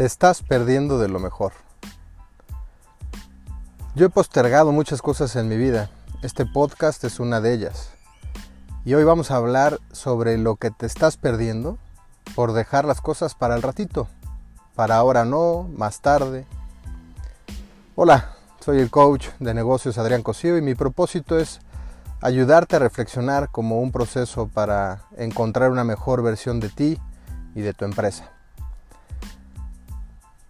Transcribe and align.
Te 0.00 0.06
estás 0.06 0.42
perdiendo 0.42 0.98
de 0.98 1.08
lo 1.08 1.18
mejor. 1.18 1.52
Yo 3.94 4.06
he 4.06 4.08
postergado 4.08 4.72
muchas 4.72 5.02
cosas 5.02 5.36
en 5.36 5.46
mi 5.46 5.58
vida. 5.58 5.90
Este 6.22 6.46
podcast 6.46 7.04
es 7.04 7.20
una 7.20 7.42
de 7.42 7.52
ellas. 7.52 7.90
Y 8.86 8.94
hoy 8.94 9.04
vamos 9.04 9.30
a 9.30 9.36
hablar 9.36 9.78
sobre 9.92 10.38
lo 10.38 10.56
que 10.56 10.70
te 10.70 10.86
estás 10.86 11.18
perdiendo 11.18 11.76
por 12.34 12.54
dejar 12.54 12.86
las 12.86 13.02
cosas 13.02 13.34
para 13.34 13.54
el 13.54 13.60
ratito. 13.60 14.08
Para 14.74 14.96
ahora 14.96 15.26
no, 15.26 15.68
más 15.76 16.00
tarde. 16.00 16.46
Hola, 17.94 18.36
soy 18.60 18.78
el 18.80 18.90
coach 18.90 19.28
de 19.38 19.52
negocios 19.52 19.98
Adrián 19.98 20.22
Cosío 20.22 20.56
y 20.56 20.62
mi 20.62 20.74
propósito 20.74 21.38
es 21.38 21.60
ayudarte 22.22 22.76
a 22.76 22.78
reflexionar 22.78 23.50
como 23.50 23.82
un 23.82 23.92
proceso 23.92 24.48
para 24.48 25.02
encontrar 25.18 25.70
una 25.70 25.84
mejor 25.84 26.22
versión 26.22 26.58
de 26.58 26.70
ti 26.70 26.98
y 27.54 27.60
de 27.60 27.74
tu 27.74 27.84
empresa. 27.84 28.39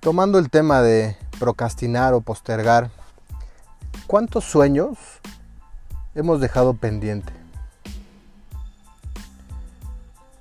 Tomando 0.00 0.38
el 0.38 0.48
tema 0.48 0.80
de 0.80 1.14
procrastinar 1.38 2.14
o 2.14 2.22
postergar, 2.22 2.90
¿cuántos 4.06 4.44
sueños 4.46 4.96
hemos 6.14 6.40
dejado 6.40 6.72
pendiente? 6.72 7.30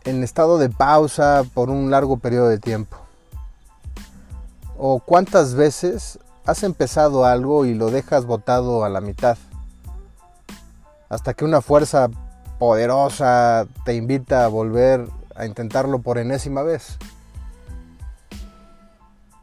En 0.05 0.23
estado 0.23 0.59
de 0.59 0.70
pausa 0.70 1.44
por 1.54 1.70
un 1.70 1.91
largo 1.91 2.20
periodo 2.20 2.48
de 2.48 2.58
tiempo. 2.58 2.95
¿O 4.77 5.02
cuántas 5.02 5.55
veces 5.55 6.20
has 6.46 6.63
empezado 6.63 7.26
algo 7.26 7.66
y 7.66 7.73
lo 7.73 7.91
dejas 7.91 8.26
botado 8.26 8.85
a 8.85 8.90
la 8.90 9.02
mitad? 9.02 9.38
Hasta 11.10 11.34
que 11.34 11.44
una 11.44 11.60
fuerza 11.60 12.07
poderosa 12.60 13.68
te 13.84 13.94
invita 13.94 14.46
a 14.46 14.48
volver 14.48 15.05
a 15.35 15.46
intentarlo 15.46 15.99
por 15.99 16.18
enésima 16.18 16.63
vez 16.63 16.98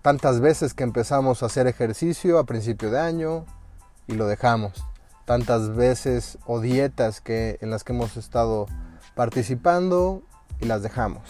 tantas 0.06 0.38
veces 0.38 0.72
que 0.72 0.84
empezamos 0.84 1.42
a 1.42 1.46
hacer 1.46 1.66
ejercicio 1.66 2.38
a 2.38 2.44
principio 2.44 2.92
de 2.92 3.00
año 3.00 3.44
y 4.06 4.12
lo 4.12 4.28
dejamos. 4.28 4.86
Tantas 5.24 5.74
veces 5.74 6.38
o 6.46 6.60
dietas 6.60 7.20
que, 7.20 7.58
en 7.60 7.70
las 7.70 7.82
que 7.82 7.92
hemos 7.92 8.16
estado 8.16 8.66
participando 9.16 10.22
y 10.60 10.66
las 10.66 10.84
dejamos. 10.84 11.24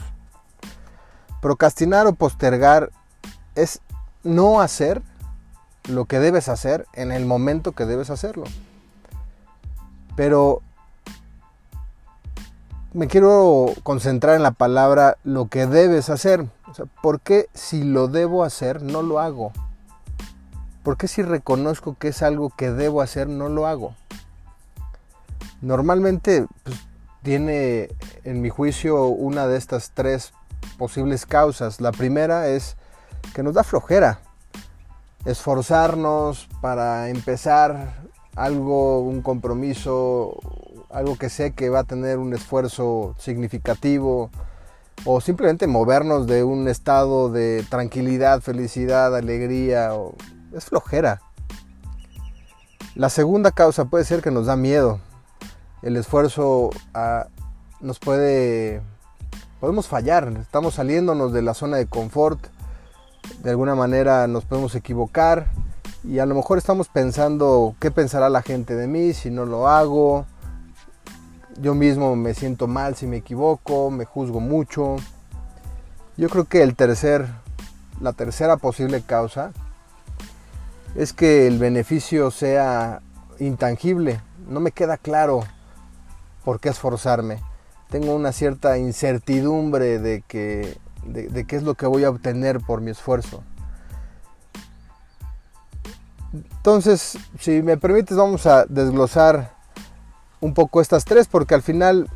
Procrastinar 1.41 2.07
o 2.07 2.13
postergar 2.13 2.91
es 3.55 3.81
no 4.25 4.61
hacer 4.61 5.01
lo 5.89 6.05
que 6.05 6.19
debes 6.19 6.51
hacer 6.51 6.87
en 6.93 7.13
el 7.13 7.25
momento 7.25 7.73
que 7.73 7.87
debes 7.87 8.11
hacerlo. 8.11 8.45
Pero 10.17 10.61
me 12.97 13.09
quiero 13.09 13.75
concentrar 13.83 14.37
en 14.37 14.43
la 14.43 14.53
palabra 14.53 15.19
lo 15.23 15.49
que 15.49 15.67
debes 15.67 16.09
hacer. 16.09 16.47
O 16.67 16.73
sea, 16.73 16.87
¿por 17.03 17.21
qué 17.21 17.51
si 17.53 17.85
lo 17.85 18.09
debo 18.09 18.43
hacer 18.43 18.81
no 18.81 19.03
lo 19.03 19.21
hago? 19.21 19.53
¿Por 20.83 20.97
qué 20.97 21.07
si 21.07 21.21
reconozco 21.21 21.95
que 21.99 22.09
es 22.09 22.23
algo 22.23 22.49
que 22.49 22.71
debo 22.71 23.03
hacer 23.03 23.29
no 23.29 23.51
lo 23.51 23.67
hago? 23.67 23.95
Normalmente 25.61 26.47
pues, 26.63 26.77
tiene, 27.23 27.91
en 28.25 28.41
mi 28.41 28.49
juicio, 28.49 29.09
una 29.09 29.47
de 29.47 29.59
estas 29.59 29.91
tres 29.93 30.33
posibles 30.79 31.27
causas. 31.27 31.83
La 31.83 31.93
primera 31.93 32.49
es 32.49 32.79
que 33.35 33.43
nos 33.43 33.53
da 33.53 33.63
flojera. 33.63 34.21
Esforzarnos 35.27 36.49
para 36.63 37.11
empezar 37.11 38.07
algo, 38.37 39.01
un 39.01 39.21
compromiso, 39.21 40.41
algo 40.91 41.17
que 41.17 41.29
sé 41.29 41.53
que 41.53 41.69
va 41.69 41.81
a 41.81 41.85
tener 41.85 42.19
un 42.19 42.35
esfuerzo 42.35 43.15
significativo 43.19 44.31
o 45.05 45.21
simplemente 45.21 45.67
movernos 45.67 46.27
de 46.27 46.45
un 46.45 46.69
estado 46.69 47.31
de 47.31 47.65
tranquilidad, 47.69 48.41
felicidad, 48.41 49.15
alegría, 49.15 49.93
es 50.53 50.65
flojera. 50.65 51.21
La 52.95 53.11
segunda 53.11 53.51
causa 53.51 53.85
puede 53.85 54.05
ser 54.05 54.23
que 54.23 54.31
nos 54.31 54.47
da 54.47 54.57
miedo. 54.57 55.01
El 55.83 55.97
esfuerzo 55.97 56.71
ah, 56.95 57.27
nos 57.81 57.99
puede... 57.99 58.81
Podemos 59.61 59.87
fallar, 59.87 60.33
estamos 60.41 60.75
saliéndonos 60.75 61.33
de 61.33 61.43
la 61.43 61.55
zona 61.55 61.77
de 61.79 61.87
confort, 61.87 62.39
de 63.43 63.51
alguna 63.51 63.75
manera 63.75 64.27
nos 64.27 64.45
podemos 64.45 64.75
equivocar 64.75 65.51
y 66.05 66.19
a 66.19 66.27
lo 66.27 66.35
mejor 66.35 66.59
estamos 66.59 66.89
pensando 66.89 67.75
qué 67.81 67.91
pensará 67.91 68.29
la 68.29 68.43
gente 68.43 68.75
de 68.75 68.87
mí 68.87 69.13
si 69.13 69.31
no 69.31 69.45
lo 69.47 69.69
hago, 69.69 70.27
yo 71.61 71.75
mismo 71.75 72.17
me 72.17 72.35
siento 72.35 72.67
mal 72.67 72.97
si 72.97 73.07
me 73.07 73.19
equivoco, 73.19 73.91
me 73.91 74.05
juzgo 74.05 74.41
mucho. 74.41 74.97
Yo 76.17 76.29
creo 76.29 76.45
que 76.45 76.63
el 76.63 76.75
tercer, 76.77 77.27
la 78.01 78.13
tercera 78.13 78.57
posible 78.57 79.03
causa 79.03 79.53
es 80.95 81.13
que 81.13 81.47
el 81.47 81.59
beneficio 81.59 82.31
sea 82.31 83.01
intangible. 83.39 84.21
No 84.49 84.61
me 84.61 84.73
queda 84.73 84.97
claro 84.97 85.45
por 86.45 86.61
qué 86.61 86.71
esforzarme. 86.71 87.41
Tengo 87.91 88.15
una 88.15 88.33
cierta 88.33 88.79
incertidumbre 88.79 89.99
de, 89.99 90.23
que, 90.27 90.77
de 91.05 91.47
qué 91.47 91.57
es 91.57 91.63
lo 91.63 91.75
que 91.75 91.87
voy 91.87 92.05
a 92.05 92.11
obtener 92.11 92.61
por 92.61 92.81
mi 92.81 92.91
esfuerzo. 92.91 93.43
Entonces, 96.33 97.19
si 97.39 97.63
me 97.63 97.77
permites, 97.77 98.17
vamos 98.17 98.47
a 98.47 98.65
desglosar 98.67 99.56
un 100.41 100.55
poco 100.55 100.81
estas 100.81 101.05
tres 101.05 101.27
porque 101.27 101.55
al 101.55 101.63
final 101.63 102.09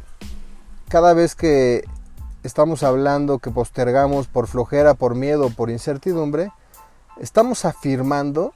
cada 0.88 1.14
vez 1.14 1.34
que 1.34 1.84
estamos 2.42 2.82
hablando 2.82 3.38
que 3.38 3.50
postergamos 3.50 4.26
por 4.26 4.47
flojera, 4.47 4.94
por 4.94 5.14
miedo, 5.14 5.50
por 5.50 5.70
incertidumbre, 5.70 6.53
estamos 7.20 7.64
afirmando 7.64 8.54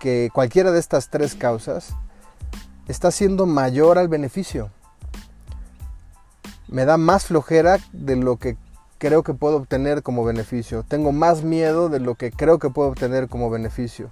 que 0.00 0.30
cualquiera 0.32 0.70
de 0.70 0.78
estas 0.78 1.08
tres 1.08 1.34
causas 1.34 1.94
está 2.86 3.10
siendo 3.10 3.46
mayor 3.46 3.98
al 3.98 4.08
beneficio. 4.08 4.70
Me 6.68 6.84
da 6.84 6.96
más 6.96 7.26
flojera 7.26 7.78
de 7.92 8.16
lo 8.16 8.36
que 8.36 8.56
creo 8.98 9.22
que 9.22 9.32
puedo 9.34 9.56
obtener 9.56 10.02
como 10.02 10.24
beneficio. 10.24 10.84
Tengo 10.86 11.12
más 11.12 11.42
miedo 11.42 11.88
de 11.88 12.00
lo 12.00 12.14
que 12.14 12.30
creo 12.30 12.58
que 12.58 12.70
puedo 12.70 12.90
obtener 12.90 13.28
como 13.28 13.48
beneficio. 13.48 14.10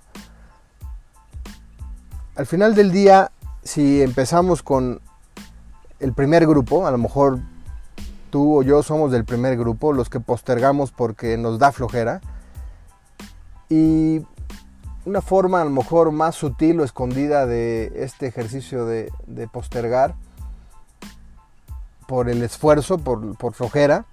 Al 2.35 2.47
final 2.47 2.75
del 2.75 2.93
día, 2.93 3.31
si 3.67 4.01
empezamos 4.01 4.63
con 4.63 5.01
el 5.99 6.13
primer 6.13 6.47
grupo, 6.47 6.87
a 6.87 6.91
lo 6.91 6.99
mejor 6.99 7.41
tú 8.31 8.59
o 8.59 8.63
yo 8.63 8.83
somos 8.83 9.11
del 9.11 9.25
primer 9.25 9.57
grupo, 9.57 9.93
los 9.93 10.09
que 10.09 10.21
postergamos 10.21 10.93
porque 10.93 11.37
nos 11.37 11.59
da 11.59 11.73
flojera. 11.73 12.21
Y 13.69 14.25
una 15.05 15.21
forma 15.21 15.63
a 15.63 15.65
lo 15.65 15.71
mejor 15.71 16.13
más 16.13 16.37
sutil 16.37 16.81
o 16.81 16.85
escondida 16.85 17.47
de 17.47 17.93
este 17.97 18.27
ejercicio 18.27 18.87
de, 18.87 19.11
postergar 19.53 20.15
por 22.07 22.29
el 22.29 22.43
esfuerzo, 22.45 22.99
por, 22.99 23.53
flojera, 23.53 24.05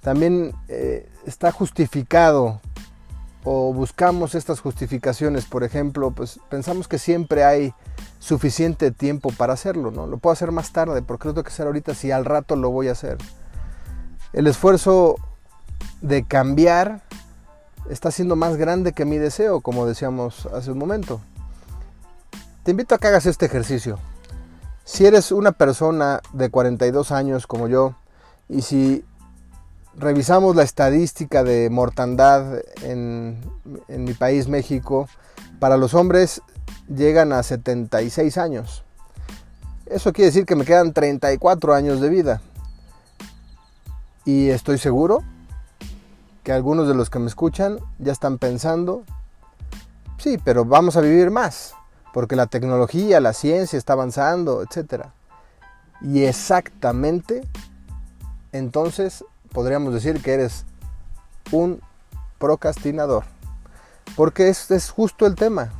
también 0.00 0.54
eh, 0.68 1.06
está 1.26 1.52
justificado 1.52 2.60
o 3.44 3.72
buscamos 3.72 4.34
estas 4.34 4.60
justificaciones, 4.60 5.46
por 5.46 5.64
ejemplo, 5.64 6.10
pues 6.10 6.40
pensamos 6.48 6.88
que 6.88 6.98
siempre 6.98 7.44
hay 7.44 7.72
suficiente 8.18 8.90
tiempo 8.90 9.30
para 9.30 9.52
hacerlo, 9.52 9.90
¿no? 9.90 10.06
Lo 10.06 10.18
puedo 10.18 10.32
hacer 10.32 10.52
más 10.52 10.72
tarde, 10.72 11.02
porque 11.02 11.28
lo 11.28 11.34
tengo 11.34 11.44
que 11.44 11.52
hacer 11.52 11.66
ahorita 11.66 11.94
si 11.94 12.10
al 12.10 12.24
rato 12.24 12.56
lo 12.56 12.70
voy 12.70 12.88
a 12.88 12.92
hacer. 12.92 13.18
El 14.32 14.46
esfuerzo 14.46 15.16
de 16.00 16.24
cambiar 16.24 17.02
está 17.88 18.10
siendo 18.10 18.36
más 18.36 18.56
grande 18.56 18.92
que 18.92 19.04
mi 19.04 19.18
deseo, 19.18 19.60
como 19.60 19.86
decíamos 19.86 20.46
hace 20.46 20.70
un 20.70 20.78
momento. 20.78 21.20
Te 22.64 22.72
invito 22.72 22.94
a 22.94 22.98
que 22.98 23.06
hagas 23.06 23.26
este 23.26 23.46
ejercicio. 23.46 23.98
Si 24.84 25.06
eres 25.06 25.32
una 25.32 25.52
persona 25.52 26.20
de 26.32 26.50
42 26.50 27.12
años 27.12 27.46
como 27.46 27.68
yo, 27.68 27.94
y 28.48 28.62
si 28.62 29.04
revisamos 29.98 30.54
la 30.54 30.62
estadística 30.62 31.42
de 31.42 31.68
mortandad 31.70 32.60
en, 32.82 33.40
mi 33.88 34.14
país, 34.14 34.48
México, 34.48 35.08
para 35.58 35.76
los 35.76 35.94
hombres 35.94 36.40
llegan 36.88 37.32
a 37.32 37.42
76 37.42 38.38
años. 38.38 38.84
Eso 39.86 40.12
quiere 40.12 40.26
decir 40.26 40.46
que 40.46 40.54
me 40.54 40.64
quedan 40.64 40.92
34 40.92 41.74
años 41.74 42.00
de 42.00 42.08
vida. 42.08 42.40
Y 44.24 44.50
estoy 44.50 44.78
seguro 44.78 45.22
que 46.44 46.52
algunos 46.52 46.86
de 46.86 46.94
los 46.94 47.10
que 47.10 47.18
me 47.18 47.26
escuchan 47.26 47.78
ya 47.98 48.12
están 48.12 48.38
pensando, 48.38 49.04
sí, 50.18 50.38
pero 50.44 50.64
vamos 50.64 50.96
a 50.96 51.00
vivir 51.00 51.30
más, 51.30 51.74
porque 52.14 52.36
la 52.36 52.46
tecnología, 52.46 53.20
la 53.20 53.32
ciencia 53.32 53.76
está 53.76 53.94
avanzando, 53.94 54.62
etc. 54.62 55.06
Y 56.02 56.24
exactamente, 56.24 57.42
entonces 58.52 59.24
podríamos 59.52 59.94
decir 59.94 60.22
que 60.22 60.34
eres 60.34 60.64
un 61.50 61.80
procrastinador. 62.38 63.24
Porque 64.16 64.48
es, 64.48 64.70
es 64.70 64.90
justo 64.90 65.26
el 65.26 65.34
tema. 65.34 65.70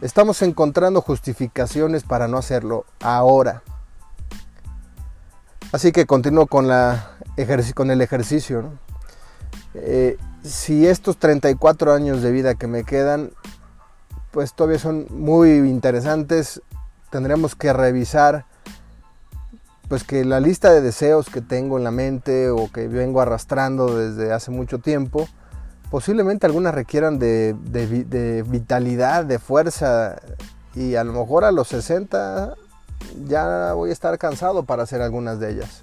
Estamos 0.00 0.42
encontrando 0.42 1.00
justificaciones 1.00 2.04
para 2.04 2.28
no 2.28 2.38
hacerlo 2.38 2.86
ahora. 3.00 3.62
Así 5.72 5.92
que 5.92 6.06
continúo 6.06 6.46
con, 6.46 6.66
la 6.66 7.16
con 7.74 7.90
el 7.90 8.00
ejercicio. 8.00 8.72
Eh, 9.74 10.18
si 10.42 10.86
estos 10.86 11.18
34 11.18 11.92
años 11.92 12.22
de 12.22 12.32
vida 12.32 12.54
que 12.54 12.66
me 12.66 12.84
quedan, 12.84 13.30
pues 14.32 14.54
todavía 14.54 14.78
son 14.78 15.06
muy 15.10 15.50
interesantes, 15.50 16.62
tendremos 17.10 17.54
que 17.54 17.72
revisar 17.72 18.46
pues 19.90 20.04
que 20.04 20.24
la 20.24 20.38
lista 20.38 20.72
de 20.72 20.82
deseos 20.82 21.28
que 21.30 21.40
tengo 21.40 21.76
en 21.76 21.82
la 21.82 21.90
mente 21.90 22.48
o 22.48 22.70
que 22.70 22.86
vengo 22.86 23.20
arrastrando 23.20 23.98
desde 23.98 24.32
hace 24.32 24.52
mucho 24.52 24.78
tiempo, 24.78 25.28
posiblemente 25.90 26.46
algunas 26.46 26.72
requieran 26.72 27.18
de, 27.18 27.56
vitalidad, 28.46 29.24
de 29.24 29.40
fuerza 29.40 30.22
y 30.76 30.94
a 30.94 31.02
lo 31.02 31.12
mejor 31.12 31.44
a 31.44 31.50
los 31.50 31.66
60 31.66 32.54
ya 33.26 33.72
voy 33.72 33.90
a 33.90 33.92
estar 33.92 34.16
cansado 34.16 34.62
para 34.62 34.84
hacer 34.84 35.02
algunas 35.02 35.40
de 35.40 35.50
ellas. 35.50 35.82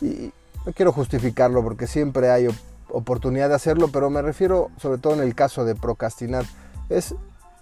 Y 0.00 0.32
no 0.64 0.72
quiero 0.72 0.92
justificarlo 0.92 1.64
porque 1.64 1.88
siempre 1.88 2.30
hay 2.30 2.46
oportunidad 2.88 3.48
de 3.48 3.56
hacerlo, 3.56 3.88
pero 3.88 4.10
me 4.10 4.22
refiero 4.22 4.70
sobre 4.80 4.98
todo 4.98 5.14
en 5.14 5.22
el 5.22 5.34
caso 5.34 5.64
de 5.64 5.74
procrastinar. 5.74 6.44
Es, 6.88 7.16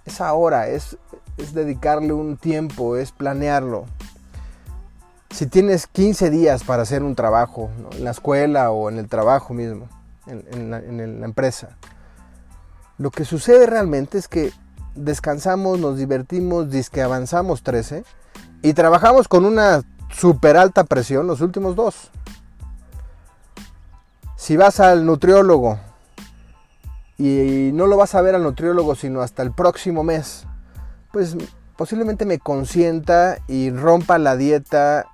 es 0.05 0.21
ahora, 0.21 0.69
es, 0.69 0.99
es 1.39 1.55
dedicarle 1.55 2.13
un 2.13 2.37
tiempo, 2.37 2.99
es 2.99 3.11
planearlo 3.11 3.87
si 5.35 5.47
tienes 5.47 5.89
15 5.89 6.31
días 6.31 6.63
para 6.63 6.85
hacer 6.85 7.03
un 7.03 7.17
trabajo, 7.17 7.69
en 7.91 8.05
la 8.05 8.13
escuela 8.13 8.71
o 8.71 8.89
en 8.89 8.99
el 8.99 9.09
trabajo 9.09 9.53
mismo, 9.53 9.89
en, 10.27 10.71
la, 10.71 10.79
empresa, 10.79 11.77
lo 12.99 13.11
que 13.11 13.25
sucede 13.25 13.67
realmente 13.67 14.17
es 14.17 14.29
que 14.29 14.53
descansamos, 14.95 15.81
nos 15.81 15.99
divertimos, 15.99 16.69
que 16.89 17.03
avanzamos 17.03 17.65
13 17.65 18.05
y 18.63 18.75
trabajamos 18.75 19.27
con 19.27 19.45
una 19.45 19.83
super 20.09 20.57
alta 20.57 20.85
presión 20.85 21.27
los 21.27 21.41
últimos 21.41 21.75
dos. 21.75 22.13
Si 24.37 24.57
vas 24.57 24.79
al 24.79 25.05
nutriólogo 25.05 25.81
y 27.19 27.71
no 27.75 27.89
lo 27.89 27.97
vas 27.97 28.15
a 28.15 28.23
ver 28.23 28.37
al 28.37 28.45
nutriólogo 28.45 28.95
sino 28.95 29.21
hasta 29.21 29.43
el 29.43 29.51
próximo 29.51 30.05
mes, 30.05 30.47
pues 31.11 31.37
posiblemente 31.77 32.25
me 32.25 32.39
consienta 32.39 33.39
y 33.49 33.71
rompa 33.71 34.19
la 34.19 34.37
dieta 34.37 35.07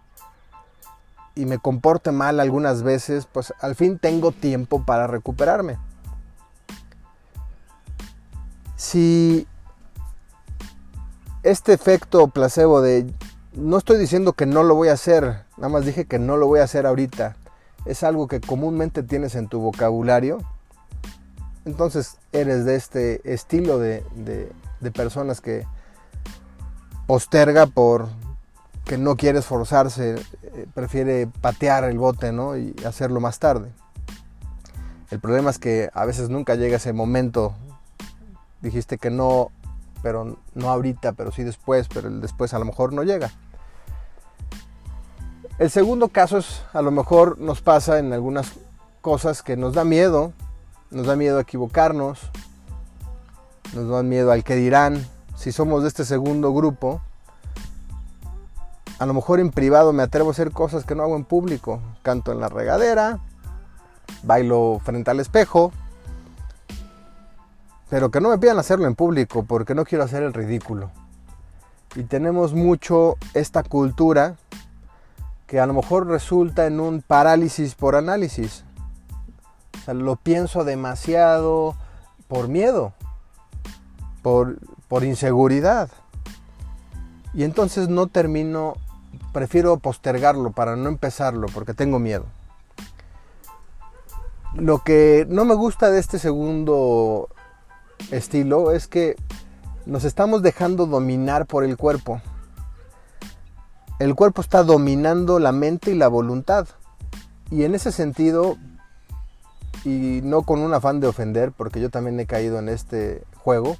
y 1.35 1.47
me 1.47 1.59
comporte 1.59 2.13
mal 2.13 2.41
algunas 2.41 2.83
veces, 2.83 3.27
pues 3.27 3.55
al 3.61 3.75
fin 3.75 3.99
tengo 3.99 4.33
tiempo 4.33 4.85
para 4.85 5.07
recuperarme. 5.07 5.79
Si 8.77 9.47
este 11.43 11.73
efecto 11.73 12.29
placebo 12.29 12.81
de 12.81 13.13
no 13.53 13.79
estoy 13.79 13.99
diciendo 13.99 14.33
que 14.33 14.47
no 14.47 14.63
lo 14.63 14.75
voy 14.75 14.89
a 14.89 14.95
hacer, 14.95 15.45
nada 15.57 15.69
más 15.69 15.85
dije 15.85 16.05
que 16.05 16.19
no 16.19 16.37
lo 16.37 16.47
voy 16.47 16.61
a 16.61 16.65
hacer 16.65 16.87
ahorita, 16.87 17.37
es 17.85 18.03
algo 18.03 18.29
que 18.29 18.41
comúnmente 18.41 19.03
tienes 19.03 19.35
en 19.35 19.49
tu 19.49 19.61
vocabulario, 19.61 20.39
entonces 21.65 22.17
eres 22.33 22.65
de 22.65 22.77
este 22.77 23.33
estilo 23.33 23.79
de, 23.79 24.05
de 24.81 24.91
personas 24.91 25.41
que 25.41 25.67
posterga 27.07 27.67
por 27.67 28.09
que 28.91 28.99
no 28.99 29.15
quiere 29.15 29.39
esforzarse, 29.39 30.17
eh, 30.43 30.67
prefiere 30.75 31.29
patear 31.29 31.85
el 31.85 31.97
bote 31.97 32.33
¿no? 32.33 32.57
y 32.57 32.75
hacerlo 32.85 33.21
más 33.21 33.39
tarde. 33.39 33.71
El 35.13 35.21
problema 35.21 35.49
es 35.51 35.61
que 35.61 35.91
a 35.95 36.05
veces 36.05 36.29
nunca 36.29 36.57
llega 36.57 36.79
ese 36.79 36.93
momento. 36.93 37.55
Dijiste 38.61 38.99
que 38.99 39.09
no, 39.09 39.53
pero 40.03 40.39
no 40.57 40.71
ahorita, 40.71 41.13
pero 41.13 41.31
sí 41.31 41.45
después, 41.45 41.87
pero 41.87 42.11
después 42.11 42.53
a 42.53 42.59
lo 42.59 42.65
mejor 42.65 42.93
no 42.93 43.05
llega. 43.05 43.31
El 45.61 45.71
segundo 45.71 46.09
caso 46.09 46.39
es, 46.39 46.61
a 46.73 46.83
lo 46.83 46.91
mejor 46.91 47.39
nos 47.39 47.63
pasa 47.63 48.01
en 48.01 48.13
algunas 48.13 48.55
cosas 49.03 49.43
que 49.43 49.57
nos 49.57 49.75
da 49.75 49.85
miedo, 49.85 50.33
nos 50.91 51.07
da 51.07 51.15
miedo 51.15 51.39
a 51.39 51.43
equivocarnos, 51.43 52.19
nos 53.73 53.89
da 53.89 54.03
miedo 54.03 54.33
al 54.33 54.43
que 54.43 54.57
dirán. 54.57 55.07
Si 55.37 55.53
somos 55.53 55.83
de 55.83 55.89
este 55.89 56.05
segundo 56.05 56.53
grupo, 56.53 57.01
a 59.01 59.07
lo 59.07 59.15
mejor 59.15 59.41
en 59.41 59.51
privado 59.51 59.95
me 59.95 60.03
atrevo 60.03 60.29
a 60.29 60.33
hacer 60.33 60.53
cosas 60.53 60.85
que 60.85 60.95
no 60.95 61.03
hago 61.03 61.17
en 61.17 61.25
público. 61.25 61.81
Canto 62.03 62.33
en 62.33 62.41
la 62.41 62.51
regadera, 62.51 63.19
bailo 64.23 64.79
frente 64.85 65.11
al 65.11 65.21
espejo, 65.21 65.73
pero 67.89 68.11
que 68.11 68.21
no 68.21 68.29
me 68.29 68.37
pidan 68.37 68.59
hacerlo 68.59 68.87
en 68.87 68.95
público 68.95 69.43
porque 69.43 69.75
no 69.75 69.87
quiero 69.87 70.05
hacer 70.05 70.23
el 70.23 70.35
ridículo. 70.35 70.91
Y 71.97 72.03
tenemos 72.03 72.53
mucho 72.53 73.17
esta 73.33 73.63
cultura 73.63 74.37
que 75.47 75.61
a 75.61 75.67
lo 75.67 75.73
mejor 75.73 76.07
resulta 76.07 76.67
en 76.67 76.79
un 76.79 77.01
parálisis 77.01 77.75
por 77.77 77.97
análisis. 77.97 78.65
O 79.81 79.85
sea, 79.87 79.95
lo 79.95 80.17
pienso 80.17 80.63
demasiado 80.63 81.75
por 82.29 82.49
miedo, 82.49 82.93
por, 84.21 84.59
por 84.89 85.05
inseguridad. 85.05 85.89
Y 87.33 87.45
entonces 87.45 87.89
no 87.89 88.07
termino 88.07 88.75
prefiero 89.33 89.79
postergarlo 89.79 90.51
para 90.53 90.77
no 90.77 90.89
empezarlo 90.89 91.47
porque 91.53 91.75
tengo 91.75 91.99
miedo. 91.99 92.27
Lo 94.55 94.83
que 94.83 95.27
no 95.29 95.45
me 95.45 95.55
gusta 95.55 95.91
de 95.91 96.01
este 96.01 96.19
segundo 96.19 97.29
estilo 98.11 98.73
es 98.73 98.89
que 98.89 99.17
nos 99.87 100.05
estamos 100.05 100.43
dejando 100.43 100.87
dominar 100.87 101.47
por 101.47 101.65
el 101.65 101.77
cuerpo. 101.77 102.21
El 103.99 104.15
cuerpo 104.15 104.41
está 104.41 104.63
dominando 104.63 105.39
la 105.39 105.53
mente 105.53 105.93
y 105.93 105.95
la 105.95 106.09
voluntad. 106.09 106.67
Y 107.51 107.65
en 107.65 107.75
ese 107.75 107.93
sentido, 107.93 108.57
y 109.85 110.21
no 110.25 110.43
con 110.43 110.61
un 110.61 110.75
afán 110.75 111.01
de 111.01 111.07
ofender, 111.07 111.53
porque 111.53 111.81
yo 111.81 111.91
también 111.91 112.19
he 112.19 112.27
caído 112.27 112.59
en 112.59 112.69
este 112.69 113.23
juego, 113.37 113.77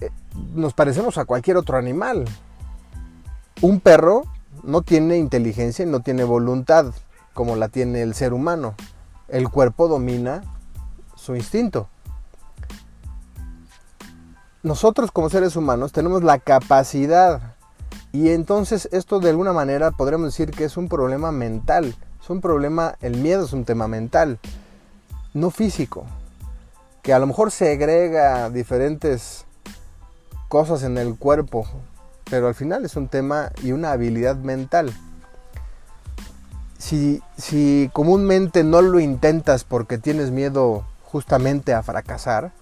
eh, 0.00 0.10
nos 0.54 0.72
parecemos 0.72 1.18
a 1.18 1.24
cualquier 1.24 1.56
otro 1.56 1.76
animal 1.76 2.24
un 3.62 3.80
perro 3.80 4.22
no 4.62 4.82
tiene 4.82 5.18
inteligencia 5.18 5.84
y 5.84 5.88
no 5.88 6.00
tiene 6.00 6.24
voluntad 6.24 6.94
como 7.34 7.56
la 7.56 7.68
tiene 7.68 8.02
el 8.02 8.14
ser 8.14 8.32
humano. 8.32 8.74
El 9.28 9.48
cuerpo 9.50 9.86
domina 9.86 10.42
su 11.14 11.36
instinto. 11.36 11.88
Nosotros 14.62 15.10
como 15.10 15.30
seres 15.30 15.56
humanos 15.56 15.92
tenemos 15.92 16.22
la 16.22 16.38
capacidad 16.38 17.54
y 18.12 18.30
entonces 18.30 18.88
esto 18.92 19.20
de 19.20 19.30
alguna 19.30 19.52
manera 19.52 19.90
podríamos 19.90 20.28
decir 20.28 20.50
que 20.50 20.64
es 20.64 20.76
un 20.76 20.88
problema 20.88 21.30
mental. 21.30 21.94
Es 22.22 22.30
un 22.30 22.40
problema, 22.40 22.96
el 23.00 23.16
miedo 23.16 23.44
es 23.44 23.52
un 23.52 23.64
tema 23.64 23.88
mental, 23.88 24.38
no 25.32 25.50
físico. 25.50 26.06
Que 27.02 27.14
a 27.14 27.18
lo 27.18 27.26
mejor 27.26 27.50
segrega 27.50 28.50
diferentes 28.50 29.44
cosas 30.48 30.82
en 30.82 30.98
el 30.98 31.16
cuerpo 31.16 31.66
pero 32.30 32.46
al 32.46 32.54
final 32.54 32.84
es 32.84 32.96
un 32.96 33.08
tema 33.08 33.50
y 33.62 33.72
una 33.72 33.92
habilidad 33.92 34.36
mental. 34.36 34.94
Si, 36.78 37.20
si 37.36 37.90
comúnmente 37.92 38.64
no 38.64 38.80
lo 38.80 39.00
intentas 39.00 39.64
porque 39.64 39.98
tienes 39.98 40.30
miedo 40.30 40.86
justamente 41.02 41.74
a 41.74 41.82
fracasar, 41.82 42.52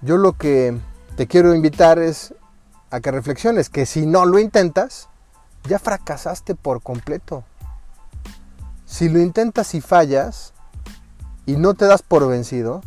yo 0.00 0.16
lo 0.16 0.32
que 0.32 0.76
te 1.16 1.28
quiero 1.28 1.54
invitar 1.54 1.98
es 1.98 2.34
a 2.90 3.00
que 3.00 3.10
reflexiones 3.10 3.68
que 3.68 3.86
si 3.86 4.06
no 4.06 4.24
lo 4.24 4.38
intentas, 4.38 5.08
ya 5.68 5.78
fracasaste 5.78 6.54
por 6.54 6.82
completo. 6.82 7.44
Si 8.86 9.08
lo 9.08 9.20
intentas 9.20 9.74
y 9.74 9.80
fallas 9.80 10.52
y 11.46 11.52
no 11.56 11.74
te 11.74 11.86
das 11.86 12.02
por 12.02 12.26
vencido, 12.28 12.82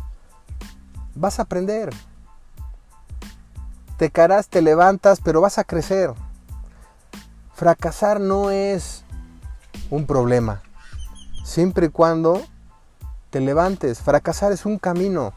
vas 1.14 1.38
a 1.38 1.42
aprender, 1.42 1.90
te 3.96 4.10
caerás, 4.10 4.48
te 4.48 4.62
levantas, 4.62 5.20
pero 5.22 5.40
vas 5.40 5.58
a 5.58 5.64
crecer. 5.64 6.12
Fracasar 7.54 8.20
no 8.20 8.50
es 8.50 9.04
un 9.90 10.06
problema, 10.06 10.62
siempre 11.44 11.86
y 11.86 11.88
cuando 11.88 12.42
te 13.30 13.40
levantes. 13.40 14.00
Fracasar 14.00 14.52
es 14.52 14.66
un 14.66 14.78
camino 14.78 15.32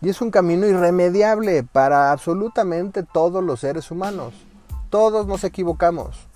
y 0.00 0.08
es 0.08 0.20
un 0.20 0.30
camino 0.30 0.66
irremediable 0.66 1.64
para 1.64 2.12
absolutamente 2.12 3.02
todos 3.02 3.42
los 3.42 3.60
seres 3.60 3.90
humanos. 3.90 4.34
Todos 4.90 5.26
nos 5.26 5.42
equivocamos. 5.42 6.28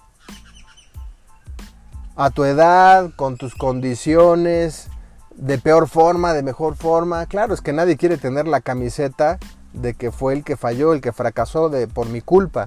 A 2.17 2.31
tu 2.31 2.45
edad, 2.45 3.11
con 3.15 3.37
tus 3.37 3.55
condiciones, 3.55 4.89
de 5.35 5.59
peor 5.59 5.87
forma, 5.87 6.33
de 6.33 6.43
mejor 6.43 6.75
forma. 6.75 7.27
Claro, 7.27 7.55
es 7.55 7.61
que 7.61 7.73
nadie 7.73 7.97
quiere 7.97 8.17
tener 8.17 8.49
la 8.49 8.61
camiseta 8.61 9.39
de 9.77 9.95
que 9.95 10.11
fue 10.11 10.35
el 10.35 10.45
que 10.45 10.57
falló, 10.57 10.93
el 10.93 11.01
que 11.01 11.13
fracasó 11.13 11.69
de, 11.69 11.87
por 11.87 12.09
mi 12.09 12.21
culpa. 12.21 12.67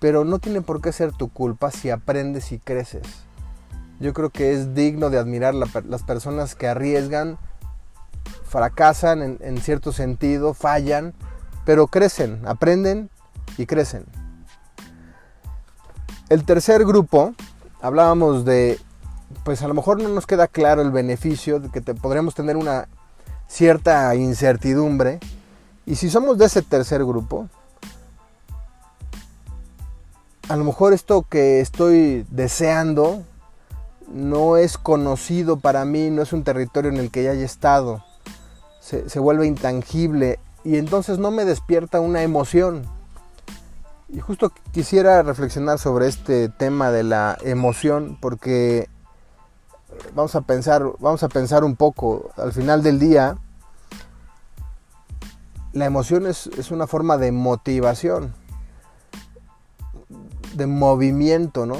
Pero 0.00 0.24
no 0.24 0.38
tiene 0.38 0.60
por 0.60 0.80
qué 0.80 0.92
ser 0.92 1.12
tu 1.12 1.28
culpa 1.28 1.70
si 1.70 1.90
aprendes 1.90 2.52
y 2.52 2.58
creces. 2.58 3.06
Yo 3.98 4.12
creo 4.12 4.30
que 4.30 4.52
es 4.52 4.74
digno 4.74 5.08
de 5.10 5.18
admirar 5.18 5.54
las 5.54 6.02
personas 6.02 6.54
que 6.54 6.68
arriesgan, 6.68 7.38
fracasan 8.44 9.38
en, 9.40 9.58
cierto 9.58 9.92
sentido, 9.92 10.52
fallan, 10.52 11.14
pero 11.64 11.86
crecen, 11.86 12.46
aprenden 12.46 13.10
y 13.56 13.64
crecen. 13.64 14.04
El 16.28 16.44
tercer 16.44 16.84
grupo, 16.84 17.34
hablábamos 17.80 18.44
de 18.44 18.78
pues 19.44 19.62
a 19.62 19.68
lo 19.68 19.74
mejor 19.74 20.00
no 20.00 20.08
nos 20.08 20.26
queda 20.26 20.48
claro 20.48 20.82
el 20.82 20.90
beneficio 20.90 21.60
de 21.60 21.68
que 21.70 21.80
te, 21.80 21.94
podríamos 21.94 22.34
tener 22.34 22.56
una 22.56 22.88
cierta 23.48 24.14
incertidumbre. 24.14 25.20
Y 25.86 25.94
si 25.94 26.10
somos 26.10 26.36
de 26.36 26.46
ese 26.46 26.62
tercer 26.62 27.04
grupo, 27.04 27.48
a 30.48 30.56
lo 30.56 30.64
mejor 30.64 30.92
esto 30.92 31.24
que 31.28 31.60
estoy 31.60 32.26
deseando 32.30 33.22
no 34.12 34.56
es 34.56 34.78
conocido 34.78 35.58
para 35.58 35.84
mí, 35.84 36.10
no 36.10 36.22
es 36.22 36.32
un 36.32 36.42
territorio 36.42 36.90
en 36.90 36.98
el 36.98 37.10
que 37.10 37.22
ya 37.22 37.30
haya 37.30 37.44
estado. 37.44 38.04
Se, 38.80 39.08
se 39.08 39.20
vuelve 39.20 39.46
intangible 39.46 40.40
y 40.64 40.76
entonces 40.76 41.18
no 41.18 41.30
me 41.30 41.44
despierta 41.44 42.00
una 42.00 42.22
emoción. 42.22 42.84
Y 44.08 44.20
justo 44.20 44.52
quisiera 44.72 45.22
reflexionar 45.22 45.78
sobre 45.78 46.08
este 46.08 46.48
tema 46.48 46.90
de 46.90 47.04
la 47.04 47.38
emoción 47.42 48.18
porque 48.20 48.88
vamos 50.14 50.34
a 50.34 50.40
pensar, 50.40 50.84
vamos 50.98 51.22
a 51.22 51.28
pensar 51.28 51.64
un 51.64 51.76
poco. 51.76 52.30
Al 52.36 52.52
final 52.52 52.82
del 52.82 52.98
día, 52.98 53.38
la 55.76 55.84
emoción 55.84 56.26
es, 56.26 56.70
una 56.70 56.86
forma 56.86 57.18
de 57.18 57.32
motivación, 57.32 58.32
de 60.54 60.66
movimiento, 60.66 61.66
¿no? 61.66 61.76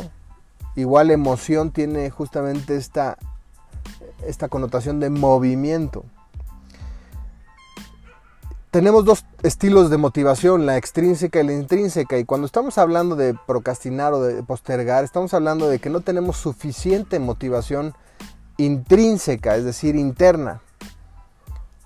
Igual 0.75 1.11
emoción 1.11 1.71
tiene 1.71 2.11
justamente 2.11 2.77
esta, 2.77 3.17
esta 4.27 4.49
connotación 4.49 5.01
de 5.01 5.09
movimiento. 5.09 6.05
Tenemos 8.71 9.07
dos 9.07 9.25
estilos 9.43 9.89
de 9.89 9.97
motivación, 9.97 10.67
la 10.67 10.77
extrínseca 10.77 11.41
y 11.41 11.47
la 11.47 11.55
intrínseca. 11.55 12.19
Y 12.19 12.27
cuando 12.27 12.45
estamos 12.45 12.77
hablando 12.77 13.17
de 13.17 13.35
procrastinar 13.47 14.13
o 14.13 14.23
de 14.23 14.43
postergar, 14.43 15.05
estamos 15.05 15.33
hablando 15.33 15.71
de 15.71 15.79
que 15.79 15.89
no 15.89 16.03
tenemos 16.03 16.37
suficiente 16.37 17.19
motivación 17.19 17.95
intrínseca, 18.59 19.57
es 19.57 19.65
decir, 19.65 19.97
interna. 19.97 20.61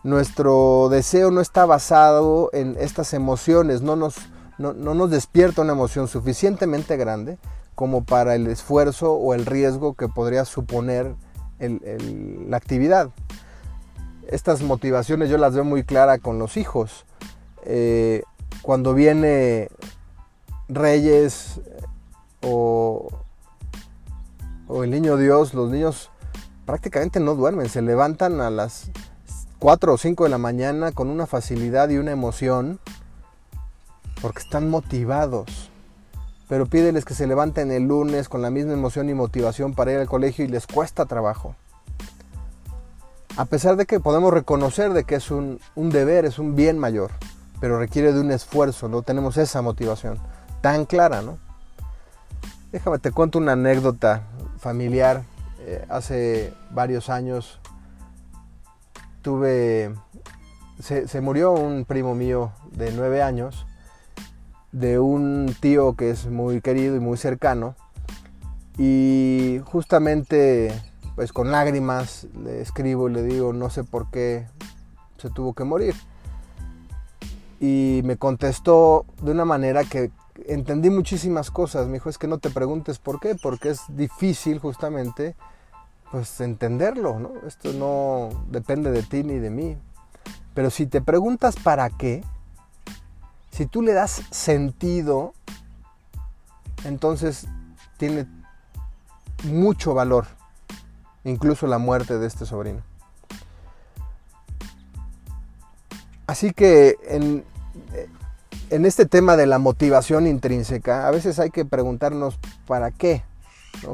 Nuestro 0.02 0.88
deseo 0.90 1.30
no 1.30 1.42
está 1.42 1.66
basado 1.66 2.48
en 2.54 2.76
estas 2.78 3.12
emociones, 3.12 3.82
no 3.82 3.96
nos, 3.96 4.16
no, 4.56 4.72
nos 4.72 5.10
despierta 5.10 5.60
una 5.60 5.72
emoción 5.72 6.08
suficientemente 6.08 6.96
grande 6.96 7.38
como 7.74 8.04
para 8.04 8.34
el 8.34 8.46
esfuerzo 8.46 9.12
o 9.12 9.34
el 9.34 9.44
riesgo 9.44 9.94
que 9.94 10.08
podría 10.08 10.46
suponer 10.46 11.14
la 11.58 12.56
actividad. 12.56 13.10
Estas 14.26 14.62
motivaciones 14.62 15.28
yo 15.28 15.36
las 15.36 15.54
veo 15.54 15.64
muy 15.64 15.84
clara 15.84 16.18
con 16.18 16.38
los 16.38 16.56
hijos. 16.56 17.04
Eh, 17.64 18.22
cuando 18.62 18.94
viene 18.94 19.68
Reyes 20.68 21.60
o, 22.42 23.08
o 24.66 24.84
el 24.84 24.90
niño 24.90 25.18
Dios, 25.18 25.52
los 25.52 25.70
niños 25.70 26.10
prácticamente 26.64 27.20
no 27.20 27.34
duermen, 27.34 27.68
se 27.68 27.82
levantan 27.82 28.40
a 28.40 28.48
las 28.48 28.90
4 29.60 29.92
o 29.92 29.98
5 29.98 30.24
de 30.24 30.30
la 30.30 30.38
mañana 30.38 30.90
con 30.90 31.10
una 31.10 31.26
facilidad 31.26 31.90
y 31.90 31.98
una 31.98 32.12
emoción 32.12 32.80
porque 34.22 34.40
están 34.40 34.70
motivados. 34.70 35.70
Pero 36.48 36.64
pídeles 36.64 37.04
que 37.04 37.12
se 37.12 37.26
levanten 37.26 37.70
el 37.70 37.82
lunes 37.82 38.30
con 38.30 38.40
la 38.40 38.50
misma 38.50 38.72
emoción 38.72 39.10
y 39.10 39.14
motivación 39.14 39.74
para 39.74 39.92
ir 39.92 39.98
al 39.98 40.08
colegio 40.08 40.46
y 40.46 40.48
les 40.48 40.66
cuesta 40.66 41.04
trabajo. 41.04 41.56
A 43.36 43.44
pesar 43.44 43.76
de 43.76 43.84
que 43.84 44.00
podemos 44.00 44.32
reconocer 44.32 44.94
de 44.94 45.04
que 45.04 45.16
es 45.16 45.30
un, 45.30 45.60
un 45.74 45.90
deber, 45.90 46.24
es 46.24 46.38
un 46.38 46.56
bien 46.56 46.78
mayor, 46.78 47.10
pero 47.60 47.78
requiere 47.78 48.14
de 48.14 48.20
un 48.20 48.30
esfuerzo, 48.30 48.88
no 48.88 49.02
tenemos 49.02 49.36
esa 49.36 49.60
motivación 49.60 50.18
tan 50.62 50.86
clara, 50.86 51.20
¿no? 51.20 51.38
Déjame 52.72 52.98
te 52.98 53.12
cuento 53.12 53.38
una 53.38 53.52
anécdota 53.52 54.22
familiar 54.58 55.22
eh, 55.60 55.84
hace 55.90 56.54
varios 56.70 57.10
años 57.10 57.60
tuve, 59.22 59.94
se, 60.78 61.20
murió 61.20 61.52
un 61.52 61.84
primo 61.84 62.14
mío 62.14 62.52
de 62.72 62.92
nueve 62.92 63.22
años, 63.22 63.66
de 64.72 64.98
un 64.98 65.54
tío 65.60 65.94
que 65.94 66.10
es 66.10 66.26
muy 66.26 66.60
querido 66.60 66.96
y 66.96 67.00
muy 67.00 67.16
cercano, 67.16 67.74
y 68.78 69.60
justamente 69.64 70.72
pues 71.14 71.32
con 71.32 71.50
lágrimas 71.50 72.26
le 72.42 72.60
escribo 72.60 73.08
y 73.08 73.12
le 73.12 73.22
digo, 73.22 73.52
no 73.52 73.68
sé 73.68 73.84
por 73.84 74.10
qué 74.10 74.46
se 75.18 75.28
tuvo 75.30 75.52
que 75.52 75.64
morir. 75.64 75.94
Y 77.60 78.00
me 78.04 78.16
contestó 78.16 79.04
de 79.20 79.32
una 79.32 79.44
manera 79.44 79.84
que 79.84 80.10
entendí 80.46 80.88
muchísimas 80.88 81.50
cosas. 81.50 81.88
Me 81.88 81.94
dijo, 81.94 82.08
es 82.08 82.16
que 82.16 82.26
no 82.26 82.38
te 82.38 82.48
preguntes 82.48 82.98
por 82.98 83.20
qué, 83.20 83.34
porque 83.34 83.70
es 83.70 83.82
difícil 83.88 84.58
justamente 84.58 85.36
pues 86.10 86.40
entenderlo, 86.40 87.18
¿no? 87.18 87.32
Esto 87.46 87.72
no 87.72 88.30
depende 88.48 88.90
de 88.90 89.02
ti 89.02 89.22
ni 89.22 89.38
de 89.38 89.50
mí. 89.50 89.76
Pero 90.54 90.70
si 90.70 90.86
te 90.86 91.00
preguntas 91.00 91.56
para 91.56 91.88
qué, 91.90 92.24
si 93.50 93.66
tú 93.66 93.82
le 93.82 93.92
das 93.92 94.22
sentido, 94.30 95.34
entonces 96.84 97.46
tiene 97.96 98.26
mucho 99.44 99.94
valor, 99.94 100.26
incluso 101.24 101.66
la 101.66 101.78
muerte 101.78 102.18
de 102.18 102.26
este 102.26 102.46
sobrino. 102.46 102.82
Así 106.26 106.52
que 106.52 106.96
en, 107.08 107.44
en 108.70 108.86
este 108.86 109.06
tema 109.06 109.36
de 109.36 109.46
la 109.46 109.58
motivación 109.58 110.26
intrínseca, 110.26 111.06
a 111.06 111.10
veces 111.10 111.38
hay 111.38 111.50
que 111.50 111.64
preguntarnos 111.64 112.38
para 112.66 112.90
qué, 112.90 113.24